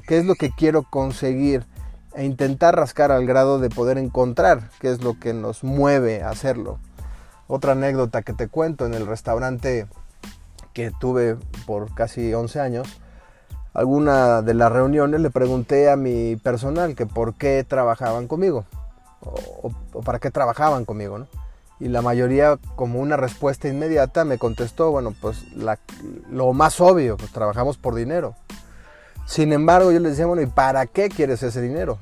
¿qué 0.07 0.19
es 0.19 0.25
lo 0.25 0.35
que 0.35 0.51
quiero 0.51 0.83
conseguir 0.83 1.67
e 2.17 2.25
intentar 2.25 2.75
rascar 2.75 3.13
al 3.13 3.27
grado 3.27 3.59
de 3.61 3.69
poder 3.69 3.99
encontrar 3.99 4.71
qué 4.81 4.91
es 4.91 5.05
lo 5.05 5.21
que 5.21 5.35
nos 5.35 5.63
mueve 5.63 6.23
a 6.23 6.31
hacerlo. 6.31 6.79
Otra 7.47 7.73
anécdota 7.73 8.23
que 8.23 8.33
te 8.33 8.49
cuento 8.49 8.87
en 8.87 8.95
el 8.95 9.07
restaurante 9.07 9.87
que 10.73 10.91
tuve 10.99 11.37
por 11.67 11.95
casi 11.95 12.35
11 12.35 12.61
años, 12.61 13.01
alguna 13.75 14.43
de 14.43 14.55
las 14.55 14.73
reuniones 14.73 15.21
le 15.21 15.31
pregunté 15.31 15.91
a 15.91 15.97
mi 15.97 16.37
personal 16.37 16.95
que 16.97 17.07
por 17.07 17.35
qué 17.35 17.65
trabajaban 17.65 18.27
conmigo 18.27 18.65
o, 19.21 19.71
para 20.03 20.19
qué 20.19 20.31
trabajaban 20.31 20.85
conmigo, 20.85 21.19
¿no? 21.19 21.27
y 21.79 21.89
la 21.89 22.01
mayoría 22.01 22.59
como 22.75 23.01
una 23.01 23.17
respuesta 23.17 23.69
inmediata 23.69 24.25
me 24.25 24.39
contestó, 24.39 24.91
bueno, 24.91 25.15
pues 25.21 25.45
lo 26.31 26.53
más 26.55 26.81
obvio, 26.81 27.17
pues 27.19 27.33
trabajamos 27.33 27.77
por 27.77 27.95
dinero. 27.95 28.35
Sin 29.27 29.53
embargo, 29.53 29.93
yo 29.93 29.99
les 29.99 30.13
decía, 30.13 30.27
bueno, 30.27 30.43
¿y 30.43 30.47
para 30.47 30.87
qué 30.87 31.09
quieres 31.09 31.43
ese 31.43 31.61
dinero? 31.61 31.99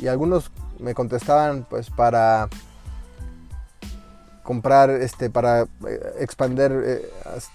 Y 0.00 0.08
algunos 0.08 0.50
me 0.78 0.94
contestaban, 0.94 1.66
pues 1.68 1.90
para 1.90 2.48
comprar, 4.42 4.90
este, 4.90 5.30
para 5.30 5.62
eh, 5.62 5.66
expander, 6.20 6.72
eh, 6.84 7.10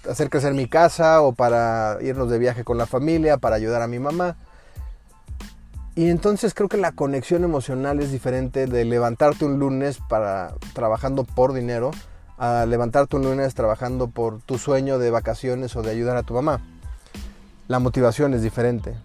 hacer 0.10 0.30
crecer 0.30 0.54
mi 0.54 0.68
casa 0.68 1.22
o 1.22 1.34
para 1.34 1.98
irnos 2.02 2.30
de 2.30 2.40
viaje 2.40 2.64
con 2.64 2.78
la 2.78 2.86
familia, 2.88 3.38
para 3.38 3.56
ayudar 3.56 3.82
a 3.82 3.88
mi 3.88 4.00
mamá. 4.00 4.36
Y 5.96 6.10
entonces 6.10 6.54
creo 6.54 6.68
que 6.68 6.78
la 6.78 6.94
conexión 6.94 7.44
emocional 7.44 8.00
es 8.00 8.12
diferente 8.12 8.66
de 8.66 8.86
levantarte 8.86 9.46
un 9.46 9.60
lunes 9.60 10.00
para 10.10 10.54
trabajando 10.74 11.26
por 11.26 11.54
dinero 11.54 11.92
a 12.38 12.66
levantarte 12.66 13.18
un 13.18 13.24
lunes 13.24 13.54
trabajando 13.54 14.08
por 14.08 14.42
tu 14.42 14.58
sueño 14.58 14.98
de 14.98 15.12
vacaciones 15.12 15.76
o 15.76 15.84
de 15.84 15.92
ayudar 15.92 16.18
a 16.18 16.24
tu 16.24 16.34
mamá. 16.34 16.60
La 17.68 17.80
motivación 17.80 18.34
es 18.34 18.42
diferente. 18.42 18.96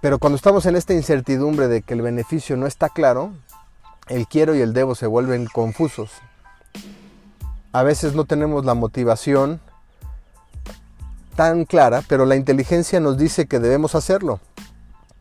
Pero 0.00 0.18
cuando 0.18 0.36
estamos 0.36 0.64
en 0.66 0.76
esta 0.76 0.94
incertidumbre 0.94 1.66
de 1.66 1.82
que 1.82 1.94
el 1.94 2.02
beneficio 2.02 2.56
no 2.56 2.66
está 2.66 2.88
claro, 2.88 3.32
el 4.06 4.28
quiero 4.28 4.54
y 4.54 4.60
el 4.60 4.72
debo 4.72 4.94
se 4.94 5.06
vuelven 5.06 5.46
confusos. 5.46 6.10
A 7.72 7.82
veces 7.82 8.14
no 8.14 8.24
tenemos 8.24 8.64
la 8.64 8.74
motivación 8.74 9.60
tan 11.34 11.64
clara, 11.64 12.02
pero 12.08 12.26
la 12.26 12.36
inteligencia 12.36 13.00
nos 13.00 13.18
dice 13.18 13.46
que 13.46 13.58
debemos 13.58 13.94
hacerlo. 13.94 14.40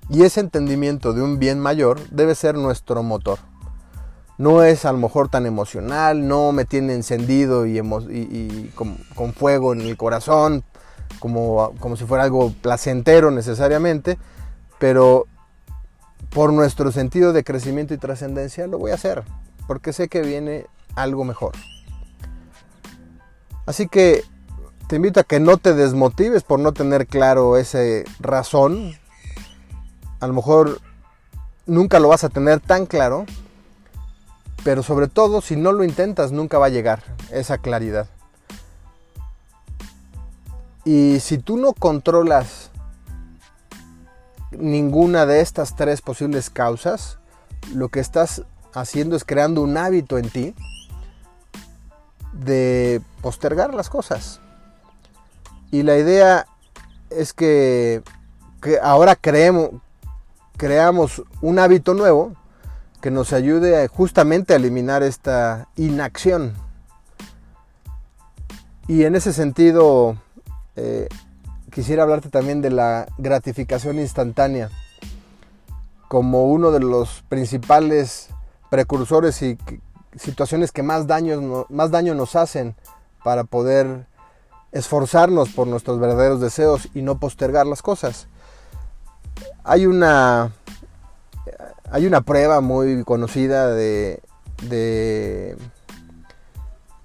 Y 0.10 0.24
ese 0.24 0.40
entendimiento 0.40 1.14
de 1.14 1.22
un 1.22 1.38
bien 1.38 1.60
mayor 1.60 2.00
debe 2.10 2.36
ser 2.36 2.56
nuestro 2.56 3.04
motor. 3.04 3.40
No 4.38 4.64
es 4.64 4.86
a 4.86 4.92
lo 4.92 5.00
mejor 5.00 5.30
tan 5.30 5.48
emocional, 5.48 6.28
no 6.28 6.52
me 6.52 6.66
tiene 6.66 6.94
encendido 6.94 7.66
y, 7.66 8.72
con, 8.76 9.34
fuego 9.34 9.74
en 9.74 9.82
el 9.82 9.98
corazón, 9.98 10.64
como, 11.20 11.74
como 11.80 11.98
si 11.98 12.06
fuera 12.06 12.24
algo 12.24 12.54
placentero 12.62 13.32
necesariamente, 13.32 14.20
pero 14.80 15.26
por 16.30 16.54
nuestro 16.54 16.92
sentido 16.92 17.34
de 17.34 17.44
crecimiento 17.44 17.94
y 17.94 17.98
trascendencia 17.98 18.68
lo 18.68 18.78
voy 18.78 18.92
a 18.92 18.96
hacer, 18.96 19.24
porque 19.68 19.94
sé 19.94 20.08
que 20.08 20.22
viene 20.22 20.66
algo 20.96 21.24
mejor. 21.24 21.54
Así 23.66 23.88
que 23.88 24.24
te 24.88 24.98
invito 24.98 25.20
a 25.20 25.24
que 25.24 25.40
no 25.40 25.58
te 25.58 25.74
desmotives 25.74 26.44
por 26.44 26.60
no 26.60 26.72
tener 26.74 27.08
claro 27.08 27.58
ese 27.58 28.06
razón 28.20 28.94
a 30.20 30.28
lo 30.28 30.34
mejor 30.34 30.80
nunca 31.66 32.00
lo 32.00 32.10
vas 32.10 32.24
a 32.24 32.30
tener 32.30 32.60
tan 32.60 32.86
claro, 32.86 33.26
pero 34.64 34.84
sobre 34.84 35.08
todo 35.08 35.42
si 35.42 35.56
no 35.56 35.72
lo 35.72 35.84
intentas 35.84 36.32
nunca 36.32 36.58
va 36.58 36.68
a 36.68 36.70
llegar 36.70 37.04
esa 37.32 37.58
claridad. 37.60 38.08
Y 40.86 41.20
si 41.20 41.38
tú 41.38 41.58
no 41.58 41.74
controlas 41.74 42.72
ninguna 44.58 45.26
de 45.26 45.42
estas 45.42 45.76
tres 45.76 46.02
posibles 46.02 46.50
causas, 46.50 47.18
lo 47.74 47.90
que 47.90 48.00
estás 48.00 48.44
haciendo 48.74 49.16
es 49.16 49.24
creando 49.24 49.62
un 49.62 49.78
hábito 49.78 50.18
en 50.18 50.30
ti 50.30 50.56
de 52.34 53.02
postergar 53.22 53.74
las 53.74 53.90
cosas. 53.90 54.40
Y 55.72 55.84
la 55.84 55.98
idea 55.98 56.48
es 57.10 57.34
que, 57.34 58.04
ahora 58.82 59.16
creemos, 59.16 59.72
creamos 60.58 61.24
un 61.42 61.60
hábito 61.60 61.94
nuevo 61.94 62.34
que 63.02 63.12
nos 63.12 63.34
ayude 63.34 63.88
justamente 63.88 64.54
a 64.54 64.58
eliminar 64.58 65.04
esta 65.04 65.68
inacción. 65.76 66.54
Y 68.88 69.04
en 69.04 69.16
ese 69.16 69.34
sentido, 69.34 70.18
eh, 70.76 71.10
quisiera 71.72 72.04
hablarte 72.04 72.30
también 72.30 72.62
de 72.62 72.72
la 72.72 73.08
gratificación 73.18 74.00
instantánea 74.00 74.70
como 76.08 76.46
uno 76.46 76.72
de 76.72 76.80
los 76.80 77.24
principales 77.28 78.30
precursores 78.70 79.42
y 79.42 79.58
situaciones 80.16 80.72
que 80.72 80.84
más 80.84 81.08
daño, 81.08 81.66
más 81.70 81.92
daño 81.92 82.16
nos 82.16 82.36
hacen 82.36 82.76
para 83.24 83.44
poder 83.44 84.08
esforzarnos 84.72 85.50
por 85.50 85.68
nuestros 85.68 86.00
verdaderos 86.00 86.40
deseos 86.40 86.90
y 86.94 87.02
no 87.02 87.20
postergar 87.20 87.66
las 87.66 87.82
cosas. 87.82 88.28
Hay 89.64 89.86
una, 89.86 90.52
hay 91.92 92.06
una 92.06 92.22
prueba 92.22 92.62
muy 92.62 93.04
conocida 93.04 93.70
de, 93.70 94.22
de 94.64 95.58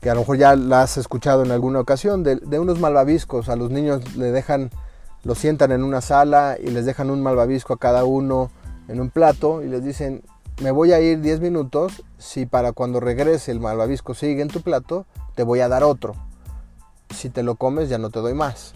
que 0.02 0.10
a 0.10 0.14
lo 0.14 0.20
mejor 0.20 0.36
ya 0.36 0.56
la 0.56 0.82
has 0.82 0.96
escuchado 0.96 1.44
en 1.44 1.52
alguna 1.52 1.78
ocasión, 1.78 2.24
de, 2.24 2.58
unos 2.58 2.80
malvaviscos. 2.80 3.48
A 3.48 3.54
los 3.54 3.70
niños 3.70 4.16
le 4.16 4.32
dejan, 4.32 4.70
los 5.22 5.38
sientan 5.38 5.70
en 5.70 5.84
una 5.84 6.00
sala 6.00 6.56
y 6.60 6.70
les 6.70 6.84
dejan 6.84 7.08
un 7.08 7.22
malvavisco 7.22 7.72
a 7.72 7.78
cada 7.78 8.04
uno 8.04 8.50
en 8.88 9.00
un 9.00 9.10
plato 9.10 9.62
y 9.62 9.68
les 9.68 9.84
dicen, 9.84 10.24
me 10.60 10.72
voy 10.72 10.92
a 10.92 11.00
ir 11.00 11.20
10 11.20 11.38
minutos 11.38 12.02
si 12.18 12.46
para 12.46 12.72
cuando 12.72 12.98
regrese 12.98 13.52
el 13.52 13.60
malvavisco 13.60 14.12
sigue 14.12 14.42
en 14.42 14.48
tu 14.48 14.60
plato, 14.60 15.06
te 15.36 15.44
voy 15.44 15.60
a 15.60 15.68
dar 15.68 15.84
otro. 15.84 16.16
Si 17.14 17.30
te 17.30 17.44
lo 17.44 17.54
comes 17.54 17.88
ya 17.88 17.98
no 17.98 18.10
te 18.10 18.18
doy 18.18 18.34
más. 18.34 18.74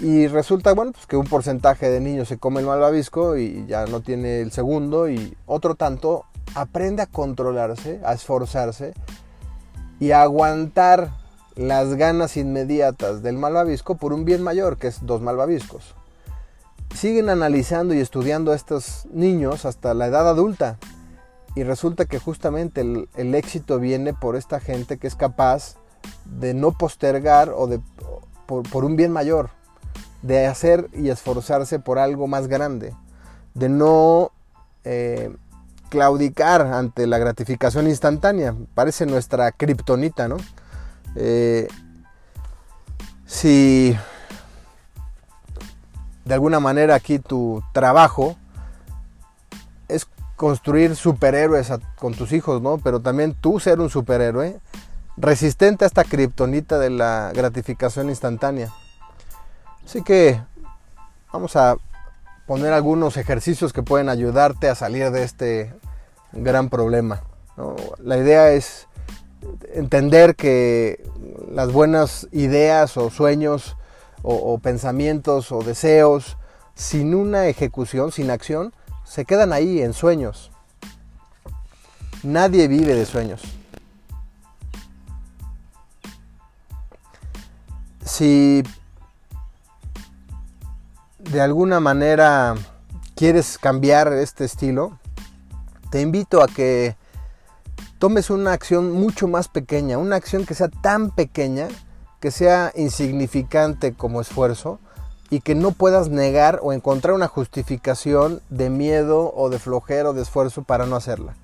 Y 0.00 0.26
resulta, 0.26 0.74
bueno, 0.74 0.90
pues 0.90 1.06
que 1.06 1.16
un 1.16 1.28
porcentaje 1.28 1.88
de 1.88 2.00
niños 2.00 2.26
se 2.26 2.36
come 2.36 2.58
el 2.58 2.66
malvavisco 2.66 3.36
y 3.36 3.64
ya 3.68 3.86
no 3.86 4.00
tiene 4.00 4.40
el 4.40 4.50
segundo 4.50 5.08
y 5.08 5.36
otro 5.46 5.76
tanto 5.76 6.24
aprende 6.56 7.02
a 7.02 7.06
controlarse, 7.06 8.00
a 8.04 8.12
esforzarse 8.12 8.92
y 10.00 10.12
aguantar 10.12 11.10
las 11.54 11.94
ganas 11.94 12.36
inmediatas 12.36 13.22
del 13.22 13.36
malvavisco 13.36 13.96
por 13.96 14.12
un 14.12 14.24
bien 14.24 14.42
mayor, 14.42 14.76
que 14.76 14.88
es 14.88 15.04
dos 15.06 15.22
malvaviscos 15.22 15.94
siguen 16.94 17.28
analizando 17.28 17.94
y 17.94 18.00
estudiando 18.00 18.52
a 18.52 18.56
estos 18.56 19.06
niños 19.12 19.64
hasta 19.64 19.94
la 19.94 20.06
edad 20.06 20.28
adulta. 20.28 20.78
Y 21.54 21.62
resulta 21.62 22.04
que 22.04 22.18
justamente 22.18 22.80
el, 22.80 23.34
éxito 23.34 23.78
viene 23.78 24.12
por 24.12 24.36
esta 24.36 24.60
gente 24.60 24.98
que 24.98 25.06
es 25.06 25.14
capaz 25.14 25.76
de 26.24 26.54
no 26.54 26.72
postergar 26.72 27.50
o 27.54 27.66
de, 27.66 27.80
por, 28.46 28.84
un 28.84 28.96
bien 28.96 29.10
mayor, 29.10 29.50
de 30.22 30.46
hacer 30.46 30.88
y 30.92 31.08
esforzarse 31.08 31.78
por 31.78 31.98
algo 31.98 32.26
más 32.26 32.46
grande, 32.48 32.94
de 33.54 33.68
no 33.70 34.32
eh, 34.84 35.34
claudicar 35.88 36.62
ante 36.62 37.06
la 37.06 37.18
gratificación 37.18 37.88
instantánea. 37.88 38.54
Parece 38.74 39.06
nuestra 39.06 39.52
kriptonita, 39.52 40.28
¿no? 40.28 40.36
Eh, 41.14 41.68
si 43.26 43.96
de 46.24 46.34
alguna 46.34 46.60
manera 46.60 46.94
aquí 46.94 47.18
tu 47.18 47.62
trabajo 47.72 48.36
es 49.88 50.06
construir 50.36 50.96
superhéroes 50.96 51.72
con 51.96 52.14
tus 52.14 52.32
hijos, 52.32 52.60
¿no? 52.60 52.78
Pero 52.78 53.00
también 53.00 53.34
tú 53.34 53.60
ser 53.60 53.80
un 53.80 53.90
superhéroe 53.90 54.60
resistente 55.16 55.84
a 55.84 55.86
esta 55.86 56.04
kriptonita 56.04 56.78
de 56.78 56.90
la 56.90 57.32
gratificación 57.34 58.10
instantánea. 58.10 58.70
Así 59.84 60.02
que 60.02 60.40
vamos 61.32 61.56
a 61.56 61.76
poner 62.46 62.72
algunos 62.72 63.16
ejercicios 63.16 63.72
que 63.72 63.82
pueden 63.82 64.08
ayudarte 64.08 64.68
a 64.68 64.74
salir 64.74 65.10
de 65.10 65.24
este 65.24 65.74
gran 66.32 66.68
problema. 66.68 67.22
La 67.98 68.16
idea 68.18 68.52
es 68.52 68.86
entender 69.74 70.36
que 70.36 71.04
las 71.50 71.72
buenas 71.72 72.28
ideas 72.32 72.96
o 72.96 73.10
sueños 73.10 73.76
o, 74.22 74.58
pensamientos 74.58 75.52
o 75.52 75.62
deseos 75.62 76.36
sin 76.74 77.14
una 77.14 77.46
ejecución, 77.46 78.10
sin 78.10 78.30
acción, 78.30 78.74
se 79.04 79.24
quedan 79.24 79.52
ahí 79.52 79.80
en 79.80 79.92
sueños. 79.92 80.50
Nadie 82.22 82.66
vive 82.66 82.94
de 82.94 83.06
sueños. 83.06 83.42
Si 88.04 88.62
de 91.30 91.40
alguna 91.40 91.80
manera 91.80 92.54
quieres 93.14 93.58
cambiar 93.58 94.12
este 94.12 94.44
estilo, 94.44 94.98
te 95.90 96.00
invito 96.00 96.42
a 96.42 96.46
que 96.46 96.96
tomes 97.98 98.30
una 98.30 98.52
acción 98.52 98.92
mucho 98.92 99.28
más 99.28 99.48
pequeña, 99.48 99.98
una 99.98 100.16
acción 100.16 100.44
que 100.46 100.54
sea 100.54 100.68
tan 100.68 101.10
pequeña 101.10 101.68
que 102.20 102.30
sea 102.30 102.72
insignificante 102.74 103.94
como 103.94 104.20
esfuerzo 104.20 104.78
y 105.30 105.40
que 105.40 105.54
no 105.54 105.72
puedas 105.72 106.08
negar 106.08 106.60
o 106.62 106.72
encontrar 106.72 107.14
una 107.14 107.28
justificación 107.28 108.40
de 108.48 108.70
miedo 108.70 109.32
o 109.34 109.50
de 109.50 109.58
flojero 109.58 110.12
de 110.12 110.22
esfuerzo 110.22 110.62
para 110.62 110.86
no 110.86 110.96
hacerla. 110.96 111.34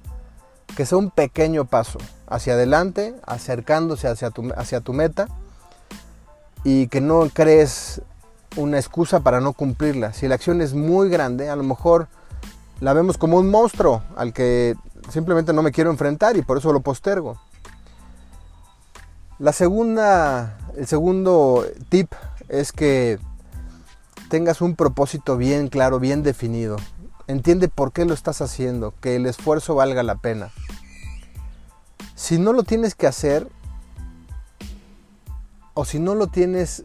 Que 0.76 0.86
sea 0.86 0.98
un 0.98 1.10
pequeño 1.10 1.66
paso 1.66 1.98
hacia 2.26 2.54
adelante, 2.54 3.14
acercándose 3.26 4.08
hacia 4.08 4.30
tu, 4.30 4.52
hacia 4.56 4.80
tu 4.80 4.92
meta 4.92 5.28
y 6.64 6.86
que 6.86 7.00
no 7.00 7.28
crees 7.32 8.02
una 8.56 8.78
excusa 8.78 9.20
para 9.20 9.40
no 9.40 9.52
cumplirla. 9.52 10.12
Si 10.12 10.28
la 10.28 10.34
acción 10.34 10.60
es 10.60 10.74
muy 10.74 11.08
grande, 11.08 11.48
a 11.50 11.56
lo 11.56 11.62
mejor 11.62 12.08
la 12.80 12.92
vemos 12.92 13.18
como 13.18 13.38
un 13.38 13.50
monstruo 13.50 14.02
al 14.16 14.32
que 14.32 14.74
simplemente 15.10 15.52
no 15.52 15.62
me 15.62 15.72
quiero 15.72 15.90
enfrentar 15.90 16.36
y 16.36 16.42
por 16.42 16.58
eso 16.58 16.72
lo 16.72 16.80
postergo. 16.80 17.38
La 19.38 19.52
segunda, 19.52 20.58
el 20.76 20.86
segundo 20.86 21.66
tip 21.88 22.12
es 22.48 22.72
que 22.72 23.18
tengas 24.28 24.60
un 24.60 24.76
propósito 24.76 25.36
bien 25.36 25.68
claro, 25.68 25.98
bien 25.98 26.22
definido. 26.22 26.76
Entiende 27.26 27.68
por 27.68 27.92
qué 27.92 28.04
lo 28.04 28.14
estás 28.14 28.40
haciendo, 28.40 28.94
que 29.00 29.16
el 29.16 29.26
esfuerzo 29.26 29.74
valga 29.74 30.02
la 30.02 30.16
pena. 30.16 30.50
Si 32.14 32.38
no 32.38 32.52
lo 32.52 32.62
tienes 32.62 32.94
que 32.94 33.06
hacer, 33.06 33.48
o 35.74 35.84
si 35.84 35.98
no 35.98 36.14
lo 36.14 36.26
tienes, 36.26 36.84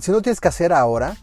si 0.00 0.10
no 0.10 0.22
tienes 0.22 0.40
que 0.40 0.48
hacer 0.48 0.72
ahora, 0.72 1.16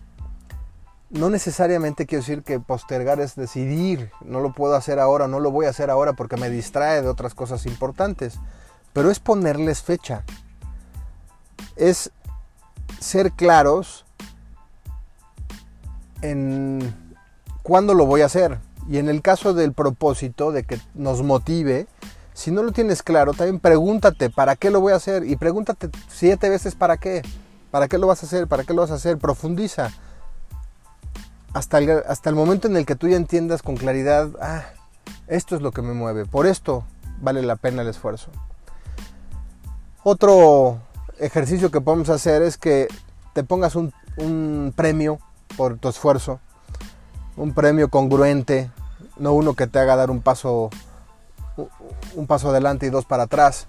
no 1.10 1.30
necesariamente 1.30 2.06
quiero 2.06 2.22
decir 2.22 2.44
que 2.44 2.60
postergar 2.60 3.20
es 3.20 3.36
decidir, 3.36 4.12
no 4.22 4.40
lo 4.40 4.54
puedo 4.54 4.76
hacer 4.76 5.00
ahora, 5.00 5.28
no 5.28 5.40
lo 5.40 5.52
voy 5.52 5.66
a 5.66 5.70
hacer 5.70 5.90
ahora 5.90 6.14
porque 6.14 6.38
me 6.38 6.50
distrae 6.50 7.02
de 7.02 7.08
otras 7.08 7.34
cosas 7.34 7.66
importantes, 7.66 8.40
pero 8.94 9.12
es 9.12 9.20
ponerles 9.20 9.82
fecha 9.82 10.24
es 11.76 12.12
ser 13.00 13.32
claros 13.32 14.06
en 16.22 16.96
cuándo 17.64 17.94
lo 17.94 18.06
voy 18.06 18.22
a 18.22 18.26
hacer. 18.26 18.60
Y 18.90 18.98
en 18.98 19.10
el 19.10 19.22
caso 19.22 19.54
del 19.54 19.74
propósito, 19.74 20.52
de 20.52 20.64
que 20.64 20.80
nos 20.94 21.24
motive, 21.24 21.88
si 22.34 22.52
no 22.52 22.64
lo 22.64 22.72
tienes 22.72 23.02
claro, 23.02 23.34
también 23.34 23.60
pregúntate, 23.60 24.30
¿para 24.30 24.56
qué 24.56 24.70
lo 24.70 24.80
voy 24.80 24.94
a 24.94 24.98
hacer? 24.98 25.26
Y 25.26 25.36
pregúntate 25.36 25.90
siete 26.08 26.50
veces, 26.50 26.76
¿para 26.76 26.98
qué? 26.98 27.24
¿Para 27.76 27.90
qué 27.90 27.98
lo 27.98 28.08
vas 28.08 28.24
a 28.24 28.26
hacer? 28.26 28.48
¿Para 28.48 28.64
qué 28.64 28.74
lo 28.74 28.84
vas 28.84 28.92
a 28.92 28.94
hacer? 28.94 29.18
Profundiza. 29.18 29.92
Hasta 31.52 31.80
el, 31.80 31.90
hasta 32.08 32.30
el 32.30 32.36
momento 32.38 32.70
en 32.70 32.78
el 32.78 32.86
que 32.86 32.96
tú 32.96 33.10
ya 33.10 33.18
entiendas 33.18 33.62
con 33.62 33.76
claridad, 33.76 34.30
ah, 34.40 34.64
esto 35.28 35.58
es 35.58 35.62
lo 35.62 35.74
que 35.74 35.82
me 35.82 35.94
mueve, 35.94 36.26
por 36.26 36.48
esto 36.48 36.86
vale 37.20 37.42
la 37.42 37.58
pena 37.58 37.82
el 37.82 37.90
esfuerzo. 37.90 38.32
Otro 40.04 40.80
ejercicio 41.20 41.70
que 41.70 41.82
podemos 41.82 42.08
hacer 42.08 42.44
es 42.44 42.58
que 42.58 42.88
te 43.34 43.44
pongas 43.44 43.76
un, 43.76 43.92
premio 44.74 45.20
por 45.58 45.78
tu 45.78 45.90
esfuerzo, 45.90 46.40
un 47.36 47.54
premio 47.54 47.90
congruente, 47.90 48.72
no 49.18 49.34
uno 49.34 49.54
que 49.54 49.68
te 49.68 49.80
haga 49.80 49.98
dar 49.98 50.12
un 50.12 50.22
paso, 50.22 50.70
un 52.16 52.26
paso 52.26 52.52
adelante 52.52 52.86
y 52.86 52.90
dos 52.90 53.04
para 53.04 53.24
atrás. 53.24 53.68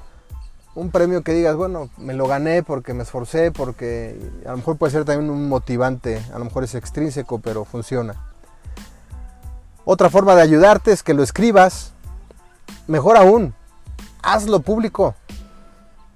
Un 0.77 0.91
premio 0.91 1.23
que 1.23 1.33
digas, 1.33 1.57
bueno, 1.57 1.89
me 1.97 2.13
lo 2.13 2.29
gané 2.29 2.63
porque 2.63 2.93
me 2.93 3.03
esforcé, 3.03 3.51
porque 3.51 4.21
a 4.45 4.51
lo 4.51 4.59
mejor 4.59 4.77
puede 4.77 4.93
ser 4.93 5.07
también 5.07 5.31
un 5.31 5.49
motivante, 5.49 6.23
a 6.35 6.39
lo 6.39 6.45
mejor 6.45 6.65
es 6.65 6.75
extrínseco, 6.75 7.39
pero 7.39 7.65
funciona. 7.65 8.15
Otra 9.87 10.11
forma 10.11 10.35
de 10.35 10.43
ayudarte 10.43 10.93
es 10.93 11.03
que 11.03 11.15
lo 11.15 11.23
escribas. 11.23 11.93
Mejor 12.89 13.17
aún, 13.17 13.55
hazlo 14.23 14.61
público. 14.61 15.15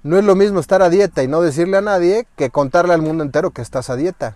No 0.03 0.19
es 0.19 0.23
lo 0.23 0.35
mismo 0.35 0.59
estar 0.59 0.83
a 0.83 0.89
dieta 0.89 1.23
y 1.23 1.27
no 1.27 1.41
decirle 1.41 1.77
a 1.77 1.81
nadie 1.81 2.27
que 2.35 2.51
contarle 2.51 2.93
al 2.93 3.01
mundo 3.01 3.23
entero 3.23 3.49
que 3.49 3.63
estás 3.63 3.89
a 3.89 3.95
dieta. 3.95 4.35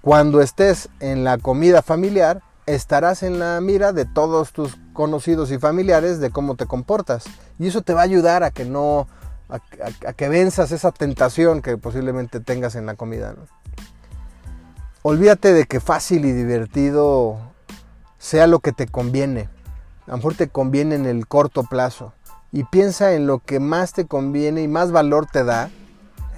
Cuando 0.00 0.40
estés 0.40 0.88
en 1.00 1.24
la 1.24 1.36
comida 1.36 1.82
familiar, 1.82 2.40
estarás 2.64 3.22
en 3.22 3.38
la 3.38 3.60
mira 3.60 3.92
de 3.92 4.06
todos 4.06 4.52
tus 4.52 4.78
conocidos 4.94 5.50
y 5.50 5.58
familiares 5.58 6.20
de 6.20 6.30
cómo 6.30 6.54
te 6.54 6.64
comportas. 6.64 7.24
Y 7.58 7.66
eso 7.66 7.82
te 7.82 7.92
va 7.92 8.00
a 8.00 8.04
ayudar 8.04 8.44
a 8.44 8.50
que 8.50 8.64
no, 8.64 9.08
a, 9.48 10.12
que 10.12 10.28
venzas 10.28 10.72
esa 10.72 10.92
tentación 10.92 11.62
que 11.62 11.76
posiblemente 11.78 12.40
tengas 12.40 12.74
en 12.74 12.86
la 12.86 12.94
comida. 12.94 13.34
Olvídate 15.02 15.52
de 15.52 15.64
que 15.64 15.80
fácil 15.80 16.24
y 16.24 16.32
divertido 16.32 17.38
sea 18.18 18.46
lo 18.46 18.60
que 18.60 18.72
te 18.72 18.86
conviene. 18.86 19.48
A 20.06 20.12
lo 20.12 20.16
mejor 20.18 20.34
te 20.34 20.48
conviene 20.48 20.96
en 20.96 21.06
el 21.06 21.26
corto 21.26 21.62
plazo. 21.62 22.12
Y 22.50 22.64
piensa 22.64 23.12
en 23.14 23.26
lo 23.26 23.38
que 23.38 23.60
más 23.60 23.92
te 23.92 24.06
conviene 24.06 24.62
y 24.62 24.68
más 24.68 24.90
valor 24.90 25.26
te 25.26 25.44
da 25.44 25.70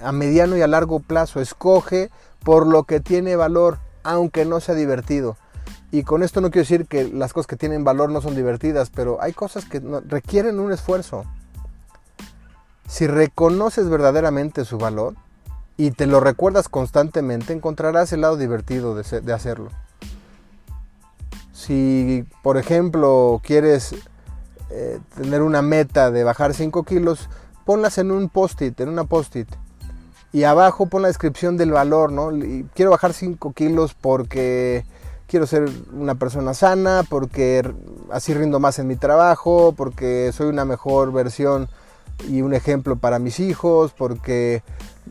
a 0.03 0.11
mediano 0.11 0.57
y 0.57 0.61
a 0.61 0.67
largo 0.67 0.99
plazo. 0.99 1.41
Escoge 1.41 2.09
por 2.43 2.67
lo 2.67 2.83
que 2.83 2.99
tiene 2.99 3.35
valor, 3.35 3.79
aunque 4.03 4.45
no 4.45 4.59
sea 4.59 4.75
divertido. 4.75 5.37
Y 5.91 6.03
con 6.03 6.23
esto 6.23 6.39
no 6.39 6.51
quiero 6.51 6.63
decir 6.63 6.85
que 6.85 7.05
las 7.09 7.33
cosas 7.33 7.47
que 7.47 7.57
tienen 7.57 7.83
valor 7.83 8.09
no 8.09 8.21
son 8.21 8.35
divertidas, 8.35 8.89
pero 8.89 9.21
hay 9.21 9.33
cosas 9.33 9.65
que 9.65 9.81
requieren 10.07 10.59
un 10.59 10.71
esfuerzo. 10.71 11.25
Si 12.91 13.07
reconoces 13.07 13.87
verdaderamente 13.87 14.65
su 14.65 14.77
valor 14.77 15.15
y 15.77 15.91
te 15.91 16.07
lo 16.07 16.19
recuerdas 16.19 16.67
constantemente, 16.67 17.53
encontrarás 17.53 18.11
el 18.11 18.19
lado 18.19 18.35
divertido 18.35 18.95
de, 18.95 19.33
hacerlo. 19.33 19.69
Si, 21.53 22.25
por 22.43 22.57
ejemplo, 22.57 23.39
quieres 23.45 23.95
eh, 24.71 24.99
tener 25.15 25.41
una 25.41 25.61
meta 25.61 26.11
de 26.11 26.25
bajar 26.25 26.53
5 26.53 26.83
kilos, 26.83 27.29
ponlas 27.63 27.97
en 27.97 28.11
un 28.11 28.27
post-it, 28.27 28.77
en 28.81 28.89
una 28.89 29.05
post-it 29.05 29.47
y 30.33 30.43
abajo 30.43 30.87
pon 30.87 31.03
la 31.03 31.07
descripción 31.07 31.55
del 31.55 31.71
valor, 31.71 32.11
¿no? 32.11 32.29
Quiero 32.73 32.91
bajar 32.91 33.13
5 33.13 33.53
kilos 33.53 33.93
porque 33.93 34.83
quiero 35.27 35.47
ser 35.47 35.69
una 35.93 36.15
persona 36.15 36.53
sana, 36.53 37.05
porque 37.09 37.73
así 38.11 38.33
rindo 38.33 38.59
más 38.59 38.79
en 38.79 38.87
mi 38.87 38.97
trabajo, 38.97 39.73
porque 39.77 40.33
soy 40.33 40.47
una 40.47 40.65
mejor 40.65 41.13
versión 41.13 41.69
y 42.27 42.41
un 42.41 42.53
ejemplo 42.53 42.97
para 42.97 43.19
mis 43.19 43.39
hijos, 43.39 43.93
porque 43.97 44.63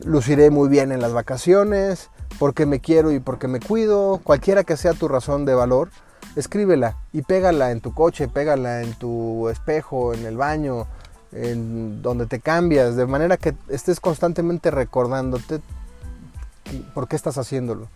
luciré 0.03 0.49
muy 0.49 0.69
bien 0.69 0.91
en 0.91 1.01
las 1.01 1.13
vacaciones, 1.13 2.09
porque 2.39 2.65
me 2.65 2.79
quiero 2.79 3.11
y 3.11 3.19
porque 3.19 3.47
me 3.47 3.59
cuido, 3.59 4.19
cualquiera 4.23 4.63
que 4.63 4.77
sea 4.77 4.93
tu 4.93 5.07
razón 5.07 5.45
de 5.45 5.53
valor, 5.53 5.89
escríbela 6.35 6.97
y 7.13 7.21
pégala 7.21 7.71
en 7.71 7.81
tu 7.81 7.93
coche, 7.93 8.27
pégala 8.27 8.81
en 8.81 8.93
tu 8.93 9.49
espejo, 9.49 10.13
en 10.13 10.25
el 10.25 10.37
baño, 10.37 10.87
en 11.31 12.01
donde 12.01 12.25
te 12.25 12.39
cambias, 12.39 12.95
de 12.95 13.05
manera 13.05 13.37
que 13.37 13.55
estés 13.69 13.99
constantemente 13.99 14.71
recordándote 14.71 15.61
por 16.93 17.07
qué 17.07 17.15
estás 17.15 17.37
haciéndolo. 17.37 17.89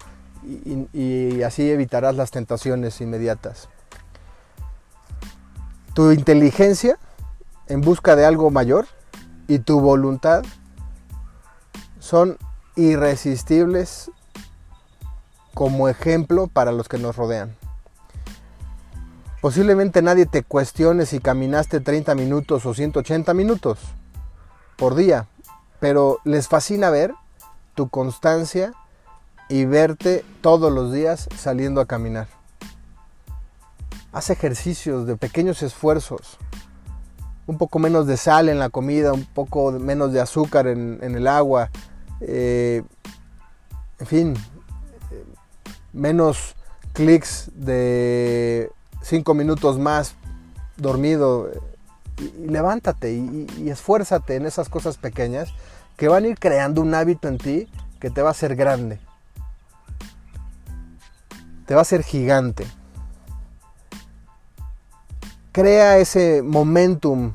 Y, 0.94 1.41
así 1.41 1.70
evitarás 1.72 2.15
las 2.15 2.30
tentaciones 2.30 3.02
inmediatas. 3.02 3.68
Tu 5.94 6.12
inteligencia 6.12 7.00
en 7.67 7.82
busca 7.82 8.15
de 8.15 8.25
algo 8.25 8.51
mayor 8.51 8.88
y 9.47 9.60
tu 9.60 9.80
voluntad 9.80 10.43
son 11.99 12.38
irresistibles 12.75 14.12
como 15.54 15.88
ejemplo 15.88 16.47
para 16.47 16.71
los 16.71 16.88
que 16.88 16.97
nos 16.97 17.15
rodean. 17.15 17.56
Posiblemente 19.41 20.01
nadie 20.01 20.25
te 20.25 20.43
cuestione 20.43 21.06
si 21.06 21.19
caminaste 21.19 21.80
30 21.80 22.15
minutos 22.15 22.65
o 22.65 22.73
180 22.73 23.34
minutos 23.34 23.80
por 24.75 24.95
día, 24.95 25.28
pero 25.80 26.19
les 26.23 26.47
fascina 26.47 26.89
ver 26.89 27.13
tu 27.75 27.89
constancia 27.89 28.73
y 29.47 29.65
verte 29.65 30.25
todos 30.41 30.71
los 30.71 30.91
días 30.91 31.30
saliendo 31.38 31.80
a 31.80 31.86
caminar. 31.86 32.28
Haz 34.12 34.30
ejercicios 34.30 35.06
de 35.06 35.17
pequeños 35.17 35.62
esfuerzos, 35.62 36.38
un 37.48 37.58
poco 37.58 37.80
menos 37.80 38.08
de 38.08 38.18
sal 38.18 38.50
en 38.50 38.60
la 38.60 38.70
comida, 38.70 39.14
un 39.14 39.26
poco 39.26 39.72
menos 39.74 40.12
de 40.12 40.22
azúcar 40.22 40.68
en, 40.68 41.00
el 41.02 41.28
agua, 41.28 41.70
eh, 42.22 42.84
en 44.00 44.08
fin, 44.08 44.34
eh, 45.12 45.24
menos 45.94 46.56
clics 46.94 47.52
de 47.54 48.72
cinco 49.02 49.34
minutos 49.34 49.78
más 49.78 50.16
dormido. 50.78 51.52
Y, 52.18 52.48
levántate 52.48 53.12
y, 53.14 53.70
esfuérzate 53.70 54.36
en 54.36 54.46
esas 54.46 54.70
cosas 54.70 54.98
pequeñas 54.98 55.54
que 55.98 56.08
van 56.08 56.24
a 56.24 56.28
ir 56.28 56.40
creando 56.40 56.82
un 56.82 56.94
hábito 56.94 57.28
en 57.28 57.38
ti 57.38 57.68
que 58.00 58.10
te 58.10 58.22
va 58.22 58.30
a 58.30 58.32
hacer 58.32 58.56
grande. 58.56 59.00
Te 61.66 61.74
va 61.74 61.82
a 61.82 61.84
hacer 61.84 62.04
gigante. 62.04 62.66
Crea 65.56 66.00
ese 66.00 66.41
momentum 66.41 67.32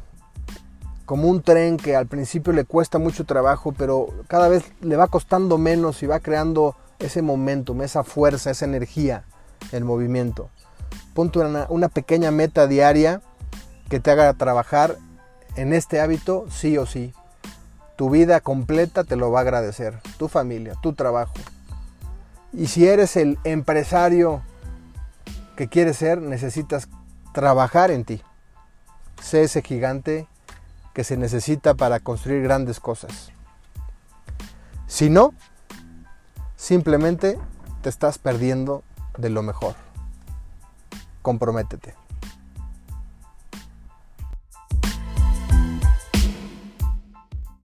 como 1.06 1.28
un 1.28 1.40
tren 1.40 1.78
que 1.78 1.96
al 1.96 2.06
principio 2.06 2.52
le 2.52 2.66
cuesta 2.66 2.98
mucho 2.98 3.24
trabajo, 3.24 3.72
pero 3.72 4.08
cada 4.28 4.48
vez 4.48 4.62
le 4.82 4.96
va 4.96 5.06
costando 5.06 5.56
menos 5.56 6.02
y 6.02 6.06
va 6.06 6.20
creando 6.20 6.76
ese 6.98 7.22
momentum, 7.22 7.80
esa 7.80 8.04
fuerza, 8.04 8.50
esa 8.50 8.66
energía 8.66 9.24
en 9.72 9.86
movimiento. 9.86 10.50
Ponte 11.14 11.38
una, 11.38 11.88
pequeña 11.88 12.30
meta 12.30 12.66
diaria 12.66 13.22
que 13.88 14.00
te 14.00 14.10
haga 14.10 14.34
trabajar 14.34 14.98
en 15.56 15.72
este 15.72 15.98
hábito 15.98 16.44
sí 16.50 16.76
o 16.76 16.84
sí. 16.84 17.14
Tu 17.96 18.10
vida 18.10 18.40
completa 18.40 19.02
te 19.02 19.16
lo 19.16 19.30
va 19.30 19.38
a 19.38 19.42
agradecer, 19.44 19.98
tu 20.18 20.28
familia, 20.28 20.74
tu 20.82 20.92
trabajo. 20.92 21.32
Y 22.52 22.66
si 22.66 22.86
eres 22.86 23.16
el 23.16 23.38
empresario 23.44 24.42
que 25.56 25.68
quieres 25.68 25.96
ser, 25.96 26.20
necesitas 26.20 26.86
trabajar 27.32 27.90
en 27.90 28.04
ti. 28.04 28.22
Sé 29.20 29.42
ese 29.42 29.62
gigante 29.62 30.26
que 30.94 31.04
se 31.04 31.16
necesita 31.16 31.74
para 31.74 32.00
construir 32.00 32.42
grandes 32.42 32.80
cosas. 32.80 33.30
Si 34.86 35.10
no, 35.10 35.34
simplemente 36.56 37.38
te 37.82 37.88
estás 37.88 38.18
perdiendo 38.18 38.82
de 39.16 39.30
lo 39.30 39.42
mejor 39.42 39.74
comprométete. 41.22 41.94